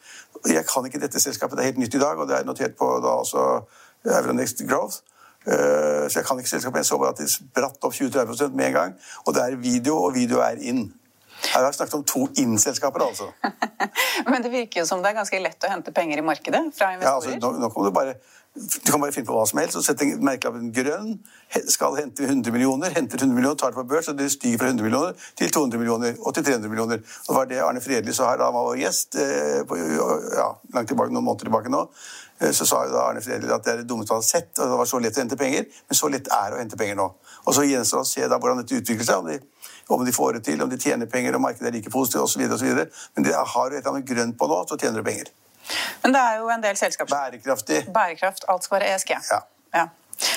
Jeg 0.50 0.66
kan 0.68 0.86
ikke 0.86 1.00
dette 1.02 1.22
selskapet, 1.22 1.58
det 1.58 1.64
er 1.64 1.72
helt 1.72 1.82
nytt 1.82 1.96
i 1.98 2.02
dag, 2.02 2.20
og 2.20 2.30
det 2.30 2.38
er 2.38 2.46
notert 2.46 2.76
på 2.78 2.90
da 3.02 3.16
også 3.24 3.48
Euronext 4.04 4.62
Growth. 4.68 5.02
Eh, 5.44 6.04
så 6.08 6.20
jeg 6.20 6.26
kan 6.28 6.38
ikke 6.40 6.50
selskapet. 6.50 6.82
Jeg 6.82 6.90
så 6.90 6.98
bare 7.00 7.14
at 7.14 7.22
de 7.22 7.28
spratt 7.30 7.84
opp 7.84 7.94
20-30 7.94 8.54
med 8.56 8.70
en 8.70 8.76
gang. 8.78 8.94
Og 9.24 9.34
det 9.36 9.42
er 9.44 9.56
video, 9.60 9.98
og 10.04 10.14
video 10.14 10.40
er 10.44 10.60
inn. 10.60 10.86
Her 11.44 11.60
har 11.60 11.70
vi 11.70 11.76
snakket 11.76 11.98
om 11.98 12.04
to 12.08 12.28
inn-selskaper, 12.40 13.04
altså. 13.04 13.28
Men 14.30 14.42
det 14.44 14.52
virker 14.52 14.80
jo 14.80 14.86
som 14.88 15.02
det 15.04 15.12
er 15.12 15.18
ganske 15.18 15.40
lett 15.42 15.66
å 15.66 15.72
hente 15.72 15.92
penger 15.92 16.22
i 16.22 16.24
markedet 16.24 16.62
fra 16.76 16.94
investorer. 16.94 17.10
Ja, 17.10 17.18
altså, 17.18 17.36
nå, 17.36 17.58
nå 17.60 17.70
kan 17.74 17.84
du 17.84 17.92
bare 17.94 18.16
du 18.54 18.90
kan 18.92 19.00
bare 19.02 19.10
finne 19.10 19.26
på 19.26 19.34
hva 19.34 19.42
som 19.50 19.58
helst 19.58 19.74
og 19.74 19.82
sette 19.82 20.06
merkelappen 20.22 20.68
grønn. 20.74 21.16
Skal 21.74 21.96
hente 21.98 22.22
100 22.22 22.54
millioner, 22.54 22.92
henter 22.94 23.18
100 23.18 23.34
millioner, 23.34 23.58
tar 23.58 23.72
det 23.72 23.80
på 23.80 23.86
børs, 23.90 24.06
og 24.12 24.18
det 24.20 24.28
stiger 24.30 24.60
fra 24.60 24.68
100 24.70 24.86
millioner 24.86 25.24
til 25.34 25.50
200 25.50 25.80
millioner 25.80 26.20
og 26.20 26.36
til 26.36 26.46
300 26.46 26.70
millioner. 26.70 27.02
Og 27.02 27.32
det 27.32 27.38
var 27.40 27.48
det 27.50 27.58
Arne 27.64 27.82
Fredli 27.82 28.14
sa 28.14 28.28
her 28.30 28.38
da 28.38 28.52
han 28.52 28.54
var 28.54 28.78
gjest, 28.78 29.18
eh, 29.18 29.64
på, 29.66 29.80
ja, 30.38 30.46
langt 30.76 30.92
tilbake, 30.92 31.10
noen 31.10 31.26
måneder 31.26 31.50
tilbake 31.50 31.74
nå. 31.74 31.82
Eh, 32.40 32.50
så 32.50 32.66
sa 32.66 32.84
jo 32.86 32.92
da 32.94 33.06
Arne 33.08 33.22
Fredli 33.24 33.52
at 33.54 33.64
det 33.64 33.72
er 33.72 33.82
det 33.82 33.88
dummeste 33.88 34.14
han 34.14 34.22
har 34.22 34.28
sett, 34.28 34.52
og 34.58 34.70
det 34.70 34.78
var 34.80 34.90
så 34.90 35.00
lett 35.02 35.18
å 35.18 35.22
hente 35.22 35.38
penger. 35.40 35.66
Men 35.88 35.98
så 35.98 36.10
lett 36.12 36.30
er 36.32 36.50
det 36.50 36.58
å 36.58 36.62
hente 36.62 36.78
penger 36.80 36.98
nå. 37.00 37.08
Og 37.44 37.56
så 37.56 37.66
gjenstår 37.68 38.02
det 38.02 38.08
å 38.08 38.12
se 38.12 38.28
da 38.30 38.38
hvordan 38.38 38.62
dette 38.62 38.80
utvikler 38.80 39.08
seg. 39.08 39.22
om 39.22 39.30
de 39.32 39.40
om 39.92 40.04
de 40.04 40.12
får 40.12 40.32
det 40.32 40.44
til, 40.44 40.62
om 40.62 40.70
de 40.70 40.78
tjener 40.80 41.06
penger, 41.06 41.34
og 41.36 41.42
markedet 41.44 41.68
er 41.68 41.74
like 41.76 41.90
positivt 41.92 42.22
osv. 42.24 42.68
Men 43.14 43.26
det 43.26 43.34
har 43.36 43.70
du 43.70 43.76
et 43.76 43.82
eller 43.82 43.90
annet 43.90 44.06
grønt 44.08 44.38
på 44.38 44.48
nå, 44.48 44.60
så 44.68 44.78
tjener 44.80 45.02
du 45.02 45.04
penger. 45.04 45.28
Men 46.02 46.14
det 46.16 46.20
er 46.20 46.38
jo 46.40 46.48
en 46.52 46.64
del 46.64 46.76
selskaper 46.76 47.12
Bærekraftig. 47.12 47.82
Bærekraft. 47.92 48.44
Alt 48.48 48.64
skal 48.64 48.78
være 48.78 48.94
ESG. 48.94 49.12
Ja. 49.30 49.40
ja. 49.74 49.86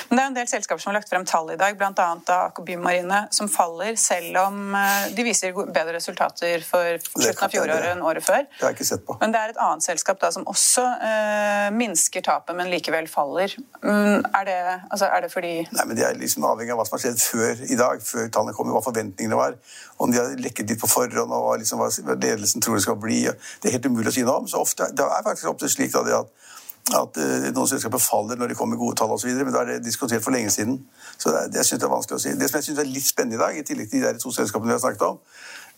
Men 0.08 0.18
det 0.18 0.22
er 0.22 0.30
en 0.30 0.36
del 0.36 0.48
selskaper 0.50 0.82
som 0.82 0.90
har 0.90 0.98
lagt 0.98 1.10
frem 1.10 1.24
tall 1.28 1.50
i 1.52 1.58
dag, 1.60 1.76
bl.a. 1.78 2.06
Aker 2.48 2.64
Bymarine, 2.66 3.20
som 3.34 3.48
faller 3.52 3.96
selv 4.00 4.36
om 4.40 4.74
eh, 4.76 5.08
de 5.16 5.24
viser 5.26 5.54
bedre 5.56 5.96
resultater 5.96 6.64
for 6.66 6.98
slutten 7.12 7.44
av 7.46 7.52
fjoråret 7.52 7.92
enn 7.92 8.04
året 8.06 8.24
før. 8.24 8.46
Det 8.54 8.64
har 8.64 8.72
jeg 8.72 8.78
ikke 8.78 8.88
sett 8.90 9.04
på. 9.06 9.18
Men 9.22 9.34
det 9.34 9.42
er 9.42 9.54
et 9.54 9.60
annet 9.64 9.84
selskap 9.84 10.20
da, 10.22 10.30
som 10.34 10.46
også 10.50 10.84
eh, 11.08 11.68
minsker 11.76 12.24
tapet, 12.24 12.56
men 12.58 12.70
likevel 12.72 13.08
faller. 13.10 13.54
Mm, 13.82 14.24
er, 14.24 14.48
det, 14.48 14.58
altså, 14.88 15.08
er, 15.08 15.24
det, 15.24 15.32
fordi 15.32 15.54
Nei, 15.70 15.84
men 15.84 15.96
Det 15.98 16.06
er 16.06 16.18
liksom 16.18 16.46
avhengig 16.48 16.74
av 16.74 16.80
hva 16.80 16.88
som 16.88 16.98
har 16.98 17.04
skjedd 17.06 17.22
før 17.22 17.64
i 17.68 17.78
dag, 17.78 18.02
før 18.04 18.32
tallene 18.34 18.56
kom, 18.56 18.72
hva 18.74 18.84
forventningene 18.84 19.38
var. 19.38 19.58
Om 19.98 20.12
de 20.12 20.20
har 20.20 20.36
lekket 20.40 20.70
litt 20.70 20.82
på 20.82 20.90
forhånd, 20.90 21.34
og 21.34 21.58
liksom, 21.62 21.82
hva 21.82 22.16
ledelsen 22.16 22.64
tror 22.64 22.78
det 22.78 22.84
skal 22.86 23.00
bli. 23.00 23.24
Det 23.28 23.70
er 23.70 23.78
helt 23.78 23.90
umulig 23.90 24.12
å 24.12 24.16
si 24.18 24.26
noe 24.26 24.42
om. 24.42 24.50
Så 24.50 24.62
ofte, 24.62 24.90
det 24.96 25.04
er 25.04 25.26
faktisk 25.26 25.52
ofte 25.52 25.70
slik 25.72 25.94
da, 25.94 26.22
at 26.22 26.48
at 26.96 27.18
uh, 27.20 27.48
noen 27.52 27.68
selskaper 27.68 28.00
faller 28.00 28.38
når 28.40 28.52
de 28.52 28.56
kommer 28.58 28.76
med 28.76 28.80
gode 28.80 28.96
tall 28.96 29.12
osv., 29.12 29.30
men 29.36 29.52
da 29.52 29.64
er 29.64 29.74
det 29.74 29.84
diskutert 29.84 30.24
for 30.24 30.34
lenge 30.34 30.52
siden. 30.54 30.78
Så 31.18 31.32
det, 31.34 31.42
det, 31.52 31.66
synes 31.66 31.82
jeg 31.82 31.88
er 31.88 31.92
vanskelig 31.92 32.16
å 32.16 32.22
si. 32.22 32.32
Det 32.38 32.48
som 32.48 32.58
jeg 32.58 32.68
syns 32.68 32.82
er 32.82 32.88
litt 32.88 33.08
spennende 33.08 33.36
i 33.36 33.42
dag, 33.42 33.58
i 33.58 33.66
tillegg 33.66 33.90
til 33.90 34.00
de 34.00 34.06
der 34.06 34.22
to 34.22 34.32
selskapene 34.34 34.72
vi 34.72 34.76
har 34.76 34.84
snakket 34.84 35.04
om, 35.08 35.20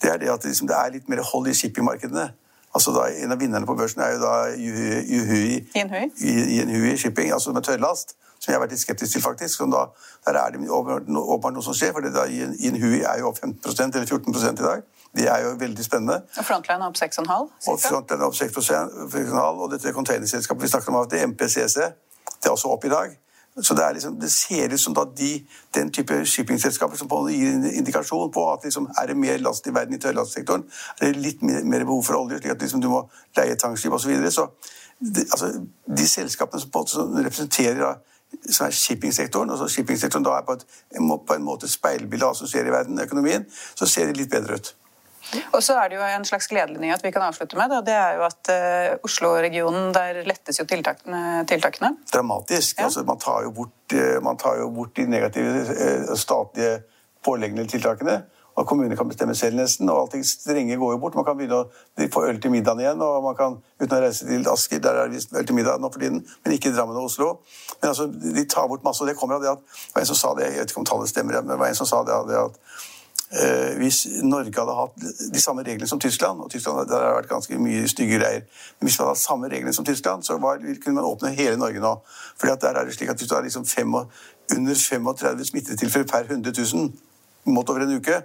det 0.03 0.13
er 0.13 0.23
det 0.23 0.31
at 0.33 0.47
liksom, 0.47 0.71
det 0.71 0.79
er 0.79 0.95
litt 0.95 1.11
mer 1.13 1.23
hold 1.33 1.51
i 1.51 1.57
shippingmarkedene. 1.57 2.27
Altså 2.75 2.95
da, 2.95 3.09
En 3.25 3.35
av 3.35 3.41
vinnerne 3.41 3.67
på 3.67 3.75
børsen 3.75 4.03
er 4.05 4.15
jo 4.15 4.21
da 4.23 4.35
Yinhui 4.55 5.67
Shipping, 6.97 7.33
altså 7.35 7.53
med 7.53 7.67
tørrlast, 7.67 8.15
som 8.41 8.53
jeg 8.53 8.57
har 8.57 8.63
vært 8.65 8.73
litt 8.73 8.81
skeptisk 8.81 9.13
til, 9.13 9.23
faktisk. 9.23 9.65
Da, 9.73 9.85
der 10.27 10.39
er 10.41 10.55
det 10.55 10.71
åpenbart 10.71 11.53
noe 11.53 11.65
som 11.65 11.77
skjer, 11.77 11.93
for 11.93 12.07
Inhui 12.07 13.03
er 13.03 13.21
jo 13.21 13.29
opp 13.29 13.39
15% 13.39 14.01
eller 14.01 14.07
14 14.07 14.35
i 14.51 14.63
dag. 14.63 14.85
Det 15.17 15.27
er 15.29 15.43
jo 15.45 15.57
veldig 15.59 15.85
spennende. 15.85 16.23
Og 16.39 16.45
Frontline 16.47 16.85
er 16.85 16.89
opp 16.89 16.97
6,5? 16.97 17.33
Og 17.69 17.81
Frontline 17.83 18.21
er 18.21 18.29
opp 18.29 18.39
6,5, 18.39 19.65
og 19.65 19.73
dette 19.73 19.93
containerselskapet 19.93 20.63
vi 20.63 20.71
snakket 20.71 20.95
om, 20.95 21.03
det 21.11 21.25
MPCC, 21.27 21.77
det 22.41 22.47
er 22.47 22.55
også 22.55 22.71
opp 22.71 22.85
i 22.85 22.93
dag. 22.95 23.19
Så 23.63 23.75
det, 23.75 23.93
liksom, 23.93 24.21
det 24.21 24.31
ser 24.33 24.73
ut 24.73 24.81
som 24.81 24.95
da 24.95 25.05
de, 25.19 25.31
den 25.75 25.91
type 25.93 26.25
shippingselskaper 26.25 26.97
som 26.97 27.11
gir 27.29 27.49
en 27.51 27.67
indikasjon 27.67 28.31
på 28.33 28.45
at 28.53 28.65
liksom, 28.65 28.87
er 29.03 29.07
det 29.11 29.17
mer 29.17 29.39
last 29.43 29.67
i 29.67 29.75
verden 29.75 29.95
i 29.95 29.99
tørrlastsektoren, 30.01 30.63
er 31.01 31.13
det 31.13 31.25
litt 31.25 31.43
mer, 31.43 31.65
mer, 31.65 31.85
behov 31.85 32.05
for 32.07 32.21
olje, 32.23 32.39
slik 32.39 32.55
at 32.55 32.63
liksom, 32.63 32.81
du 32.81 32.89
må 32.89 33.03
leie 33.37 33.59
tankskip 33.59 33.93
osv. 33.93 34.07
Så, 34.07 34.09
videre. 34.09 34.31
så 34.31 34.47
det, 35.01 35.27
altså, 35.33 35.51
de 35.99 36.09
selskapene 36.09 36.63
som, 36.63 36.71
på, 36.71 36.85
som 36.87 37.13
representerer 37.19 37.83
da, 37.83 37.93
som 38.51 38.67
er 38.67 38.75
shippingsektoren, 38.75 39.51
og 39.51 39.59
så 39.61 39.69
shippingsektoren 39.71 40.27
da 40.27 40.37
er 40.39 40.45
på, 40.47 40.59
et, 40.59 40.67
på 40.97 41.37
en 41.37 41.47
måte 41.47 41.71
speilbilde 41.71 42.27
av 42.27 42.35
hva 42.35 42.41
som 42.41 42.51
skjer 42.51 42.69
i 42.71 42.75
verden, 42.75 43.01
økonomien, 43.03 43.47
så 43.51 43.89
ser 43.89 44.11
det 44.11 44.21
litt 44.21 44.33
bedre 44.33 44.61
ut. 44.61 44.75
Og 45.55 45.63
så 45.63 45.77
er 45.79 45.91
det 45.91 45.99
jo 45.99 46.07
en 46.07 46.25
slags 46.27 46.49
gledelig 46.51 46.81
nyhet 46.83 47.05
vi 47.05 47.13
kan 47.15 47.23
avslutte 47.23 47.59
med. 47.59 47.73
og 47.77 47.85
Det 47.87 47.95
er 47.95 48.17
jo 48.19 48.25
at 48.27 48.51
uh, 48.51 49.05
Oslo-regionen, 49.07 49.93
der 49.95 50.25
lettes 50.27 50.59
jo 50.59 50.67
tiltakene. 50.67 51.45
tiltakene. 51.47 51.93
Dramatisk. 52.13 52.79
Ja. 52.79 52.89
Altså, 52.89 53.05
man, 53.07 53.21
tar 53.23 53.45
jo 53.47 53.53
bort, 53.55 53.77
uh, 53.95 54.19
man 54.25 54.41
tar 54.41 54.59
jo 54.59 54.71
bort 54.75 54.97
de 54.97 55.07
negative 55.07 55.63
uh, 55.71 56.17
statlige 56.19 56.81
påleggende 57.25 57.67
tiltakene. 57.71 58.23
Og 58.61 58.67
kommunene 58.69 58.97
kan 58.99 59.09
bestemme 59.09 59.35
selv 59.39 59.57
nesten, 59.57 59.89
og 59.89 60.03
allting 60.03 60.25
strenge 60.27 60.77
går 60.77 60.93
jo 60.95 61.01
bort. 61.01 61.17
Man 61.17 61.25
kan 61.25 61.39
begynne 61.39 61.63
å 61.63 62.09
få 62.13 62.27
øl 62.29 62.41
til 62.43 62.53
middagen 62.53 62.83
igjen, 62.83 63.01
og 63.05 63.25
man 63.25 63.39
kan 63.39 63.57
uten 63.81 63.97
å 63.97 64.03
reise 64.05 64.29
til 64.29 64.47
Asker, 64.53 64.83
der 64.85 65.01
er 65.01 65.09
det 65.09 65.17
visst 65.17 65.33
øl 65.33 65.49
til 65.49 65.57
middag 65.57 65.81
nå 65.81 65.89
for 65.89 66.05
tiden, 66.05 66.21
men 66.45 66.57
ikke 66.57 66.69
i 66.69 66.77
Drammen 66.77 67.01
og 67.01 67.09
Oslo. 67.09 67.33
Men 67.81 67.95
altså, 67.95 68.11
de 68.11 68.45
tar 68.45 68.69
bort 68.69 68.85
masse, 68.85 69.01
og 69.01 69.09
det 69.09 69.17
kommer 69.17 69.39
av 69.39 69.45
det 69.47 69.53
at 69.55 69.65
det 69.65 69.97
var 69.97 70.05
en 70.05 70.13
som 70.13 70.21
sa 70.23 70.37
det, 70.37 70.51
jeg 70.51 70.61
vet 70.61 70.75
ikke 70.75 70.85
om 70.85 70.91
tallet 70.93 71.13
stemmer, 71.13 71.41
men 71.41 71.55
det 71.55 71.61
var 71.63 71.73
en 71.73 71.81
som 71.81 71.89
sa 71.89 72.05
det, 72.05 72.23
det 72.29 72.41
at 72.45 72.61
Eh, 73.31 73.77
hvis 73.79 74.07
Norge 74.27 74.51
hadde 74.59 74.73
hatt 74.75 75.05
de 75.35 75.41
samme 75.41 75.63
reglene 75.63 75.87
som 75.87 76.01
Tyskland 76.03 76.41
og 76.43 76.49
Tyskland 76.51 76.89
der 76.91 76.99
har 76.99 77.13
vært 77.15 77.29
ganske 77.31 77.59
mye 77.63 77.87
stygge 77.87 78.19
greier, 78.19 78.43
men 78.81 78.89
hvis 78.89 78.97
vi 78.99 79.05
hadde 79.05 79.13
hatt 79.13 79.23
samme 79.23 79.47
reglene 79.53 79.75
som 79.77 79.87
Tyskland, 79.87 80.27
så 80.27 80.35
var, 80.43 80.59
kunne 80.83 80.97
man 80.97 81.07
åpne 81.07 81.31
hele 81.39 81.55
Norge 81.61 81.79
nå. 81.79 81.93
Fordi 82.41 82.53
at 82.57 82.65
der 82.65 82.81
er 82.81 82.89
det 82.89 82.97
slik 82.97 83.13
at 83.13 83.23
Hvis 83.23 83.31
du 83.31 83.35
har 83.35 83.47
liksom 83.47 83.67
fem, 83.67 83.95
under 84.57 84.75
35 84.75 85.45
smittetilfeller 85.45 86.07
per 86.11 86.27
100 86.27 86.53
000 86.75 86.91
målt 87.55 87.71
over 87.71 87.87
en 87.87 87.97
uke, 87.97 88.19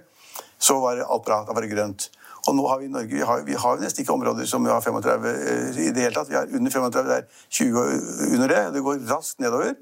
så 0.58 0.78
var 0.80 1.02
alt 1.04 1.26
bra. 1.26 1.42
Da 1.46 1.56
var 1.56 1.64
det 1.64 1.74
grønt. 1.74 2.08
Og 2.46 2.54
nå 2.54 2.66
har 2.70 2.78
vi 2.78 2.86
i 2.86 2.92
Norge 2.92 3.10
vi 3.10 3.26
har, 3.26 3.42
vi 3.46 3.58
har 3.58 3.78
nesten 3.82 4.04
ikke 4.04 4.14
områder 4.14 4.46
som 4.46 4.64
vi 4.64 4.70
har 4.70 4.80
35 4.80 5.28
eh, 5.30 5.78
i 5.88 5.92
det 5.94 6.06
hele 6.06 6.14
tatt. 6.14 6.30
Vi 6.30 6.38
har 6.38 6.46
under 6.46 6.70
35, 6.70 7.08
det 7.08 7.16
er 7.16 7.24
20 7.50 8.34
under 8.34 8.52
det. 8.52 8.62
Det 8.76 8.84
går 8.86 9.06
raskt 9.10 9.40
nedover. 9.42 9.74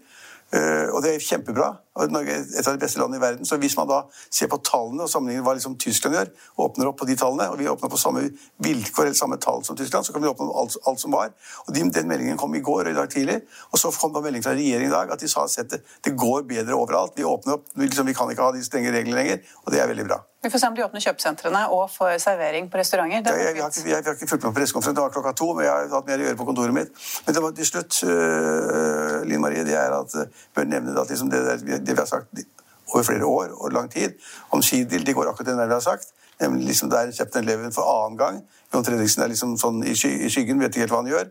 Eh, 0.54 0.88
og 0.92 1.00
det 1.02 1.14
er 1.14 1.24
kjempebra. 1.24 1.68
Norge 2.12 2.30
er 2.30 2.44
et 2.44 2.66
av 2.68 2.76
de 2.76 2.80
beste 2.82 3.00
landene 3.00 3.18
i 3.18 3.22
verden. 3.22 3.48
Så 3.48 3.56
hvis 3.60 3.76
man 3.78 3.88
da 3.90 4.00
ser 4.28 4.48
på 4.52 4.60
tallene 4.64 5.06
og 5.06 5.10
sammenligner 5.10 5.44
hva 5.46 5.54
liksom 5.56 5.76
Tyskland 5.80 6.16
gjør, 6.16 6.30
og 6.54 6.66
åpner 6.68 6.90
opp 6.90 6.98
på 7.00 7.08
de 7.08 7.16
tallene, 7.18 7.48
og 7.50 7.58
vi 7.58 7.68
åpner 7.70 7.90
på 7.90 8.00
samme 8.00 8.26
vilkår 8.64 9.08
eller 9.08 9.18
samme 9.18 9.38
tall 9.42 9.64
som 9.66 9.78
Tyskland, 9.78 10.06
så 10.06 10.14
kan 10.14 10.22
vi 10.22 10.30
åpne 10.30 10.46
opp 10.46 10.60
alt, 10.62 10.76
alt 10.88 11.02
som 11.02 11.16
var. 11.16 11.32
Og 11.66 11.72
de, 11.74 11.86
Den 11.94 12.10
meldingen 12.10 12.38
kom 12.40 12.54
i 12.54 12.62
går 12.64 12.84
og 12.84 12.92
i 12.92 12.98
dag 12.98 13.10
tidlig. 13.10 13.40
Og 13.72 13.80
så 13.82 13.90
kom 13.92 14.14
det 14.14 14.22
en 14.22 14.28
melding 14.28 14.46
fra 14.46 14.54
regjeringen 14.54 14.92
i 14.92 14.94
dag 14.94 15.10
at 15.12 15.24
de 15.24 15.32
sa 15.32 15.48
at 15.48 15.74
det, 15.74 15.82
det 16.04 16.14
går 16.16 16.46
bedre 16.50 16.78
overalt. 16.78 17.16
Vi 17.18 17.26
åpner 17.28 17.58
opp, 17.58 17.66
liksom, 17.80 18.06
vi 18.06 18.14
kan 18.14 18.30
ikke 18.30 18.46
ha 18.46 18.54
de 18.54 18.62
strenge 18.64 18.94
reglene 18.94 19.20
lenger, 19.20 19.42
og 19.64 19.74
det 19.74 19.82
er 19.82 19.90
veldig 19.90 20.06
bra. 20.06 20.22
Vi 20.44 20.50
får 20.50 20.60
se 20.60 20.68
om 20.68 20.74
de 20.76 20.82
åpner 20.84 21.00
kjøpesentrene 21.00 21.60
og 21.72 21.86
får 21.88 22.18
servering 22.20 22.66
på 22.70 22.76
restauranter. 22.76 23.32
Ja, 23.32 23.46
jeg, 23.46 23.56
jeg, 23.56 23.62
har 23.64 23.70
ikke, 23.70 23.84
jeg, 23.88 23.96
jeg, 23.96 24.04
har 24.04 24.18
ikke 24.18 24.28
fulgt 24.28 24.42
med 24.44 24.50
på 24.50 24.58
pressekonferansen, 24.58 24.96
det 24.98 25.04
var 25.06 25.14
klokka 25.14 25.32
to, 25.40 25.46
men 25.56 25.64
jeg 25.64 25.72
har 25.72 25.94
hatt 25.94 26.10
mer 26.10 26.20
å 26.20 26.26
gjøre 26.26 26.38
på 26.40 26.46
kontoret 26.50 26.76
mitt. 26.76 27.06
Men 27.24 27.36
det 27.36 27.42
var 27.44 27.54
til 27.56 27.68
slutt, 27.70 28.00
uh, 28.04 29.22
Linn 29.30 29.40
Marie, 29.40 29.64
det 29.64 29.78
er 29.80 29.96
at 29.96 30.18
uh, 30.20 30.42
bør 30.52 30.68
nevne 30.68 30.98
at 31.00 31.14
liksom 31.14 31.32
det, 31.32 31.40
der, 31.48 31.64
det, 31.78 31.94
vi 31.94 31.96
har 32.02 32.10
sagt 32.10 32.44
over 32.92 33.06
flere 33.08 33.24
år 33.24 33.56
og 33.56 33.72
lang 33.72 33.88
tid 33.88 34.20
om 34.52 34.60
Skidil, 34.62 35.06
de 35.06 35.16
går 35.16 35.32
akkurat 35.32 35.54
den 35.54 35.62
der 35.62 35.72
vi 35.72 35.78
har 35.78 35.86
sagt. 35.86 36.12
Nemlig 36.42 36.68
liksom 36.74 36.92
der 36.92 37.12
Chapter 37.16 37.40
11 37.40 37.72
for 37.72 37.88
annen 37.88 38.20
gang. 38.20 38.42
Jon 38.74 38.84
Fredriksen 38.84 39.24
er 39.24 39.32
liksom 39.32 39.56
sånn 39.56 39.80
i, 39.86 39.96
sky, 39.96 40.12
i 40.26 40.30
skyggen, 40.32 40.60
vet 40.60 40.74
ikke 40.74 40.84
helt 40.84 40.92
hva 40.92 41.00
han 41.04 41.12
gjør. 41.14 41.30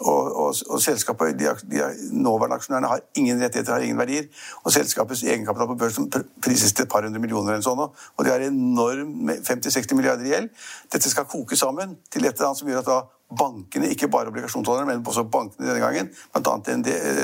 Og, 0.00 0.36
og, 0.36 0.54
og 0.70 0.80
selskapet, 0.80 1.38
de, 1.38 1.50
de 1.68 1.84
nåværende 2.12 2.56
aksjonærene 2.56 2.88
har 2.88 3.00
ingen 3.20 3.42
rettigheter, 3.42 3.72
har 3.72 3.84
ingen 3.84 3.98
verdier. 4.00 4.28
Og 4.64 4.72
selskapets 4.72 5.22
egenkapital 5.22 5.68
på 5.68 5.78
børsen 5.82 6.10
prises 6.42 6.72
til 6.72 6.86
et 6.86 6.92
par 6.92 7.04
hundre 7.04 7.20
millioner. 7.20 7.52
eller 7.52 7.66
sånn, 7.66 7.84
Og 8.16 8.24
de 8.24 8.32
har 8.32 8.40
enorm 8.46 9.30
50-60 9.30 9.94
milliarder 9.94 10.24
i 10.24 10.34
gjeld. 10.34 10.50
Dette 10.92 11.10
skal 11.10 11.28
koke 11.28 11.56
sammen 11.56 11.98
til 12.10 12.24
et 12.24 12.32
eller 12.32 12.50
annet 12.50 12.62
som 12.62 12.68
gjør 12.72 12.84
at 12.84 12.92
da 12.92 13.00
bankene, 13.38 13.90
ikke 13.92 14.08
bare 14.10 14.26
obligasjonsholderne, 14.32 14.86
men 14.88 15.06
også 15.06 15.24
bankene 15.30 15.68
denne 15.68 15.80
gangen, 15.84 16.10
bl.a. 16.34 16.56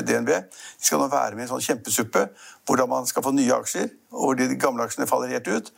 DNB, 0.06 0.28
de 0.28 0.86
skal 0.86 1.02
nå 1.02 1.08
være 1.10 1.34
med 1.34 1.42
i 1.42 1.46
en 1.48 1.52
sånn 1.56 1.64
kjempesuppe 1.64 2.28
hvordan 2.66 2.90
man 2.92 3.08
skal 3.10 3.24
få 3.26 3.32
nye 3.34 3.54
aksjer, 3.56 3.90
og 4.14 4.22
hvor 4.22 4.38
de 4.38 4.48
gamle 4.60 4.86
aksjene 4.86 5.08
faller 5.10 5.34
helt 5.34 5.50
ut. 5.50 5.72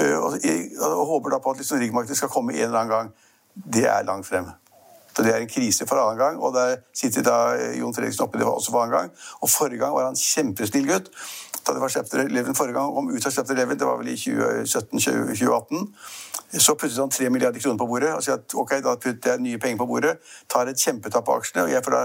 Øh, 0.00 0.16
og, 0.18 1.06
håper 1.12 1.34
da 1.34 1.40
på 1.44 1.52
at 1.52 1.60
liksom 1.60 1.80
riggmarkedet 1.82 2.16
skal 2.16 2.32
komme 2.32 2.56
en 2.56 2.68
eller 2.68 2.80
annen 2.80 2.94
gang. 2.94 3.12
Det 3.54 3.84
er 3.88 4.06
langt 4.08 4.26
frem. 4.28 4.48
Så 5.14 5.22
det 5.22 5.30
er 5.30 5.44
en 5.44 5.50
krise 5.50 5.86
for 5.86 6.00
annen 6.02 6.18
gang, 6.18 6.38
og 6.42 6.54
der 6.56 6.76
sitter 6.96 7.22
da 7.22 7.38
eh, 7.54 7.78
Jon 7.78 7.94
Fredriksen 7.94 8.24
oppe 8.26 8.40
det 8.40 8.46
var 8.48 8.58
også 8.58 8.74
for 8.74 8.82
annen 8.82 8.96
gang. 8.96 9.12
Og 9.40 9.50
forrige 9.50 9.78
gang 9.78 9.94
var 9.94 10.08
han 10.08 10.18
kjempesnill 10.18 10.88
gutt. 10.90 11.10
Da 11.64 11.72
det 11.72 11.80
var 11.80 11.88
chapter 11.88 12.24
11 12.24 12.54
forrige 12.58 12.76
gang, 12.76 12.90
kom 12.92 13.08
ut 13.08 13.26
av 13.26 13.32
chapter 13.32 13.56
11, 13.56 13.78
det 13.80 13.86
var 13.88 14.00
vel 14.00 14.10
i 14.12 14.16
2017-2018, 14.20 15.86
så 16.60 16.74
puttet 16.74 16.98
han 17.00 17.10
3 17.10 17.30
milliarder 17.32 17.62
kroner 17.62 17.78
på 17.80 17.86
bordet 17.88 18.10
og 18.12 18.20
sier 18.22 18.36
at 18.36 18.54
ok, 18.54 18.74
da 18.84 18.92
putter 19.00 19.32
jeg 19.32 19.42
nye 19.46 19.60
penger 19.62 19.80
på 19.80 19.86
bordet, 19.88 20.18
tar 20.50 20.68
et 20.68 20.82
kjempetap 20.82 21.24
på 21.24 21.38
aksjene, 21.38 21.64
og 21.64 21.72
jeg 21.72 21.86
får 21.86 21.96
da 21.96 22.02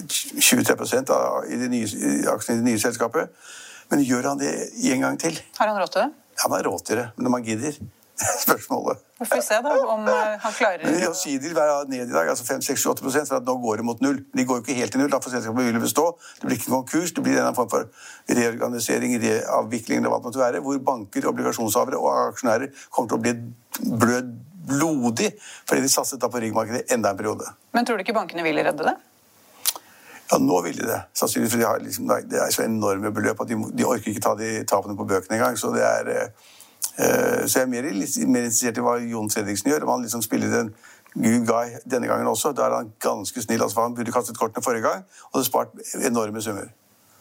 23 0.00 1.14
av 1.14 1.46
i 1.46 1.60
de 1.60 1.70
nye, 1.70 1.86
aksjene 2.34 2.58
i 2.58 2.64
det 2.64 2.66
nye 2.66 2.82
selskapet. 2.82 3.30
Men 3.92 4.02
gjør 4.06 4.32
han 4.32 4.42
det 4.42 4.50
en 4.90 5.06
gang 5.06 5.22
til? 5.22 5.38
Har 5.58 5.70
han 5.70 5.78
råd 5.78 5.94
til 5.94 6.02
det? 6.02 6.10
Han 6.42 6.56
har 6.56 6.66
råd 6.66 6.84
til 6.88 7.00
det, 7.02 7.08
men 7.14 7.28
når 7.28 7.36
man 7.36 7.46
gidder 7.46 7.80
spørsmålet. 8.44 8.98
Vi 9.20 9.26
får 9.26 9.42
se 9.44 9.58
da, 9.64 9.72
om 9.94 10.08
eh, 10.08 10.34
han 10.42 10.52
klarer 10.56 10.82
det. 10.84 10.92
Gjensidig 11.02 11.52
er 11.52 11.88
ned 11.88 12.04
i 12.08 12.12
dag, 12.12 12.28
altså 12.32 12.44
5-6-8% 12.48 13.30
for 13.30 13.38
at 13.38 13.48
nå 13.48 13.56
går 13.62 13.80
det 13.80 13.86
mot 13.88 14.04
null. 14.04 14.20
De 14.36 14.44
går 14.48 14.60
jo 14.60 14.64
ikke 14.64 14.76
helt 14.78 14.94
til 14.94 15.02
null, 15.02 15.10
da 15.12 15.20
får 15.22 15.36
selskapet 15.36 15.68
vil 15.68 15.80
bestå. 15.82 16.06
Det 16.40 16.48
blir 16.48 16.60
ikke 16.60 16.74
konkurs, 16.74 17.14
det 17.16 17.24
blir 17.24 17.40
en 17.40 17.56
form 17.56 17.70
for 17.72 17.88
reorganisering, 18.28 19.16
reavvikling 19.24 20.00
eller 20.00 20.12
hva 20.12 20.20
det 20.20 20.30
måtte 20.30 20.42
være, 20.42 20.62
hvor 20.64 20.80
banker, 20.92 21.28
obligasjonshavere 21.32 22.00
og 22.00 22.10
aksjonærer 22.30 22.72
kommer 22.88 23.12
til 23.12 23.18
å 23.18 23.24
bli 23.24 23.36
blød 24.04 24.32
blodig 24.70 25.30
fordi 25.66 25.82
de 25.82 25.88
satset 25.90 26.20
da 26.20 26.28
på 26.30 26.38
riggmarkedet 26.42 26.92
enda 26.94 27.10
en 27.10 27.18
periode. 27.18 27.48
Men 27.74 27.86
tror 27.86 27.98
du 27.98 28.04
ikke 28.04 28.14
bankene 28.14 28.44
vil 28.46 28.60
redde 28.60 28.86
det? 28.86 28.96
Ja, 30.30 30.38
nå 30.38 30.60
vil 30.62 30.76
de 30.78 30.86
det. 30.86 30.98
Sannsynligvis, 31.16 31.56
for 31.56 31.62
de 31.64 31.88
liksom, 31.88 32.12
det 32.30 32.38
er 32.38 32.52
så 32.54 32.62
enorme 32.62 33.10
beløp 33.10 33.40
at 33.42 33.50
de, 33.50 33.56
de 33.74 33.86
orker 33.88 34.12
ikke 34.12 34.22
ta 34.22 34.36
de 34.38 34.60
tapene 34.68 34.94
på 34.94 35.08
bøkene 35.10 35.40
engang. 35.40 35.58
Så 35.58 35.72
det 35.74 35.82
er 35.82 36.12
Eh, 36.20 36.28
så 37.00 37.60
jeg 37.60 37.66
er 37.66 37.70
mer, 37.70 37.86
mer 37.92 38.46
interessert 38.46 38.78
i 38.78 38.84
hva 38.84 38.96
Jon 39.00 39.30
Fredriksen 39.32 39.70
gjør. 39.72 39.86
Om 39.86 39.94
han 39.94 40.02
liksom 40.04 40.24
spiller 40.24 40.58
en 40.58 40.74
good 41.14 41.46
guy 41.46 41.78
denne 41.90 42.10
gangen 42.10 42.28
også. 42.30 42.52
Da 42.56 42.66
er 42.66 42.76
han 42.80 42.92
ganske 43.02 43.42
snill. 43.42 43.62
Altså, 43.62 43.80
han 43.80 43.96
burde 43.96 44.12
kastet 44.12 44.38
kortene 44.38 44.64
forrige 44.64 44.86
gang 44.86 45.06
og 45.32 45.40
det 45.40 45.46
spart 45.48 45.74
enorme 46.06 46.42
summer. 46.42 46.70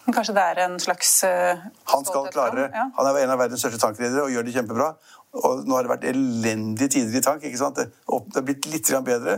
Kanskje 0.10 0.34
det 0.34 0.44
er 0.44 0.60
en 0.64 0.80
slags 0.82 1.10
uh, 1.28 1.60
Han 1.92 2.06
skal 2.06 2.32
klare 2.34 2.64
ja. 2.74 2.86
Han 2.98 3.10
er 3.10 3.20
en 3.24 3.34
av 3.34 3.42
verdens 3.44 3.62
største 3.62 3.78
tankredere 3.82 4.24
og 4.26 4.32
gjør 4.34 4.48
det 4.48 4.56
kjempebra. 4.56 4.88
Og 5.38 5.60
nå 5.70 5.76
har 5.78 5.86
det 5.86 5.92
vært 5.92 6.06
elendige 6.10 6.90
tider 6.96 7.20
i 7.20 7.22
tank. 7.22 7.44
ikke 7.46 7.60
sant? 7.60 7.78
Det 7.78 7.86
har 8.10 8.46
blitt 8.46 8.66
litt 8.72 8.90
bedre. 9.06 9.36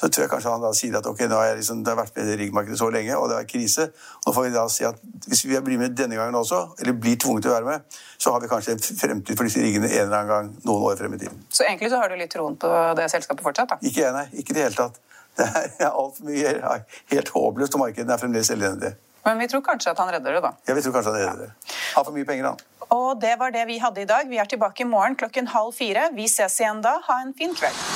Så 0.00 0.08
tror 0.08 0.24
jeg 0.24 0.30
kanskje 0.32 0.52
han 0.54 0.64
da 0.64 0.70
sier 0.76 0.96
at 0.96 1.08
ok, 1.10 1.20
nå 1.28 1.36
har 1.36 1.50
jeg 1.50 1.58
liksom, 1.58 1.82
det 1.84 1.92
har 1.92 1.98
vært 1.98 2.14
bedre 2.16 2.32
i 2.32 2.38
riggmarkedet 2.40 2.78
så 2.80 2.88
lenge, 2.94 3.18
og 3.20 3.28
det 3.28 3.36
er 3.36 3.48
krise. 3.50 3.90
Nå 4.24 4.32
får 4.32 4.46
vi 4.46 4.54
da 4.54 4.64
si 4.72 4.86
at 4.88 5.02
hvis 5.28 5.44
vi 5.44 5.60
blir 5.66 5.82
med 5.82 5.96
denne 5.98 6.16
gangen 6.16 6.40
også, 6.40 6.62
eller 6.80 6.96
blir 6.96 7.18
tvunget 7.20 7.44
til 7.44 7.52
å 7.52 7.56
være 7.58 7.68
med, 7.68 7.98
så 8.16 8.32
har 8.32 8.40
vi 8.40 8.48
kanskje 8.48 8.78
en 8.78 8.84
fremtid 8.86 9.36
for 9.36 9.44
disse 9.44 9.60
riggene 9.60 9.90
en 9.90 10.06
eller 10.06 10.16
annen 10.22 10.32
gang 10.32 10.52
noen 10.64 10.88
år 10.88 10.96
frem 11.02 11.18
i 11.18 11.20
tiden. 11.20 11.42
Så 11.52 11.66
egentlig 11.68 11.92
så 11.92 12.00
har 12.00 12.08
du 12.08 12.16
litt 12.16 12.32
troen 12.32 12.56
på 12.56 12.72
det 12.96 13.10
selskapet 13.12 13.44
fortsatt? 13.44 13.74
da? 13.74 13.80
Ikke 13.84 14.06
jeg, 14.06 14.14
nei. 14.16 14.26
Ikke 14.40 14.56
i 14.56 14.58
det 14.60 14.70
hele 14.70 14.78
tatt. 14.86 15.02
Det 15.36 15.84
er 15.84 15.90
altfor 15.90 16.24
mye 16.24 16.52
helt 17.12 17.28
håpløst, 17.34 17.76
og 17.76 17.82
markedene 17.82 18.14
er 18.14 18.20
fremdeles 18.22 18.48
elendige. 18.54 18.96
Men 19.26 19.42
vi 19.42 19.48
tror 19.50 19.62
kanskje 19.66 19.90
at 19.90 19.98
han 19.98 20.12
redder 20.14 20.38
det, 20.38 20.42
da. 20.44 20.54
Ja, 20.68 20.74
vi 20.78 20.82
tror 20.84 20.94
kanskje 20.94 21.12
han 21.12 21.20
redder 21.20 21.48
det. 21.48 21.76
Har 21.96 22.06
for 22.06 22.14
mye 22.14 22.28
penger, 22.28 22.52
han. 22.52 22.64
Og 22.94 23.20
det 23.20 23.34
var 23.40 23.50
det 23.50 23.66
vi 23.66 23.80
hadde 23.82 24.04
i 24.04 24.08
dag. 24.08 24.28
Vi 24.30 24.38
er 24.38 24.46
tilbake 24.46 24.86
i 24.86 24.88
morgen 24.88 25.18
klokken 25.18 25.50
halv 25.50 25.74
fire. 25.74 26.10
Vi 26.14 26.28
ses 26.30 26.60
igjen 26.62 26.84
da. 26.86 27.00
Ha 27.08 27.22
en 27.26 27.34
fin 27.34 27.54
kveld. 27.58 27.95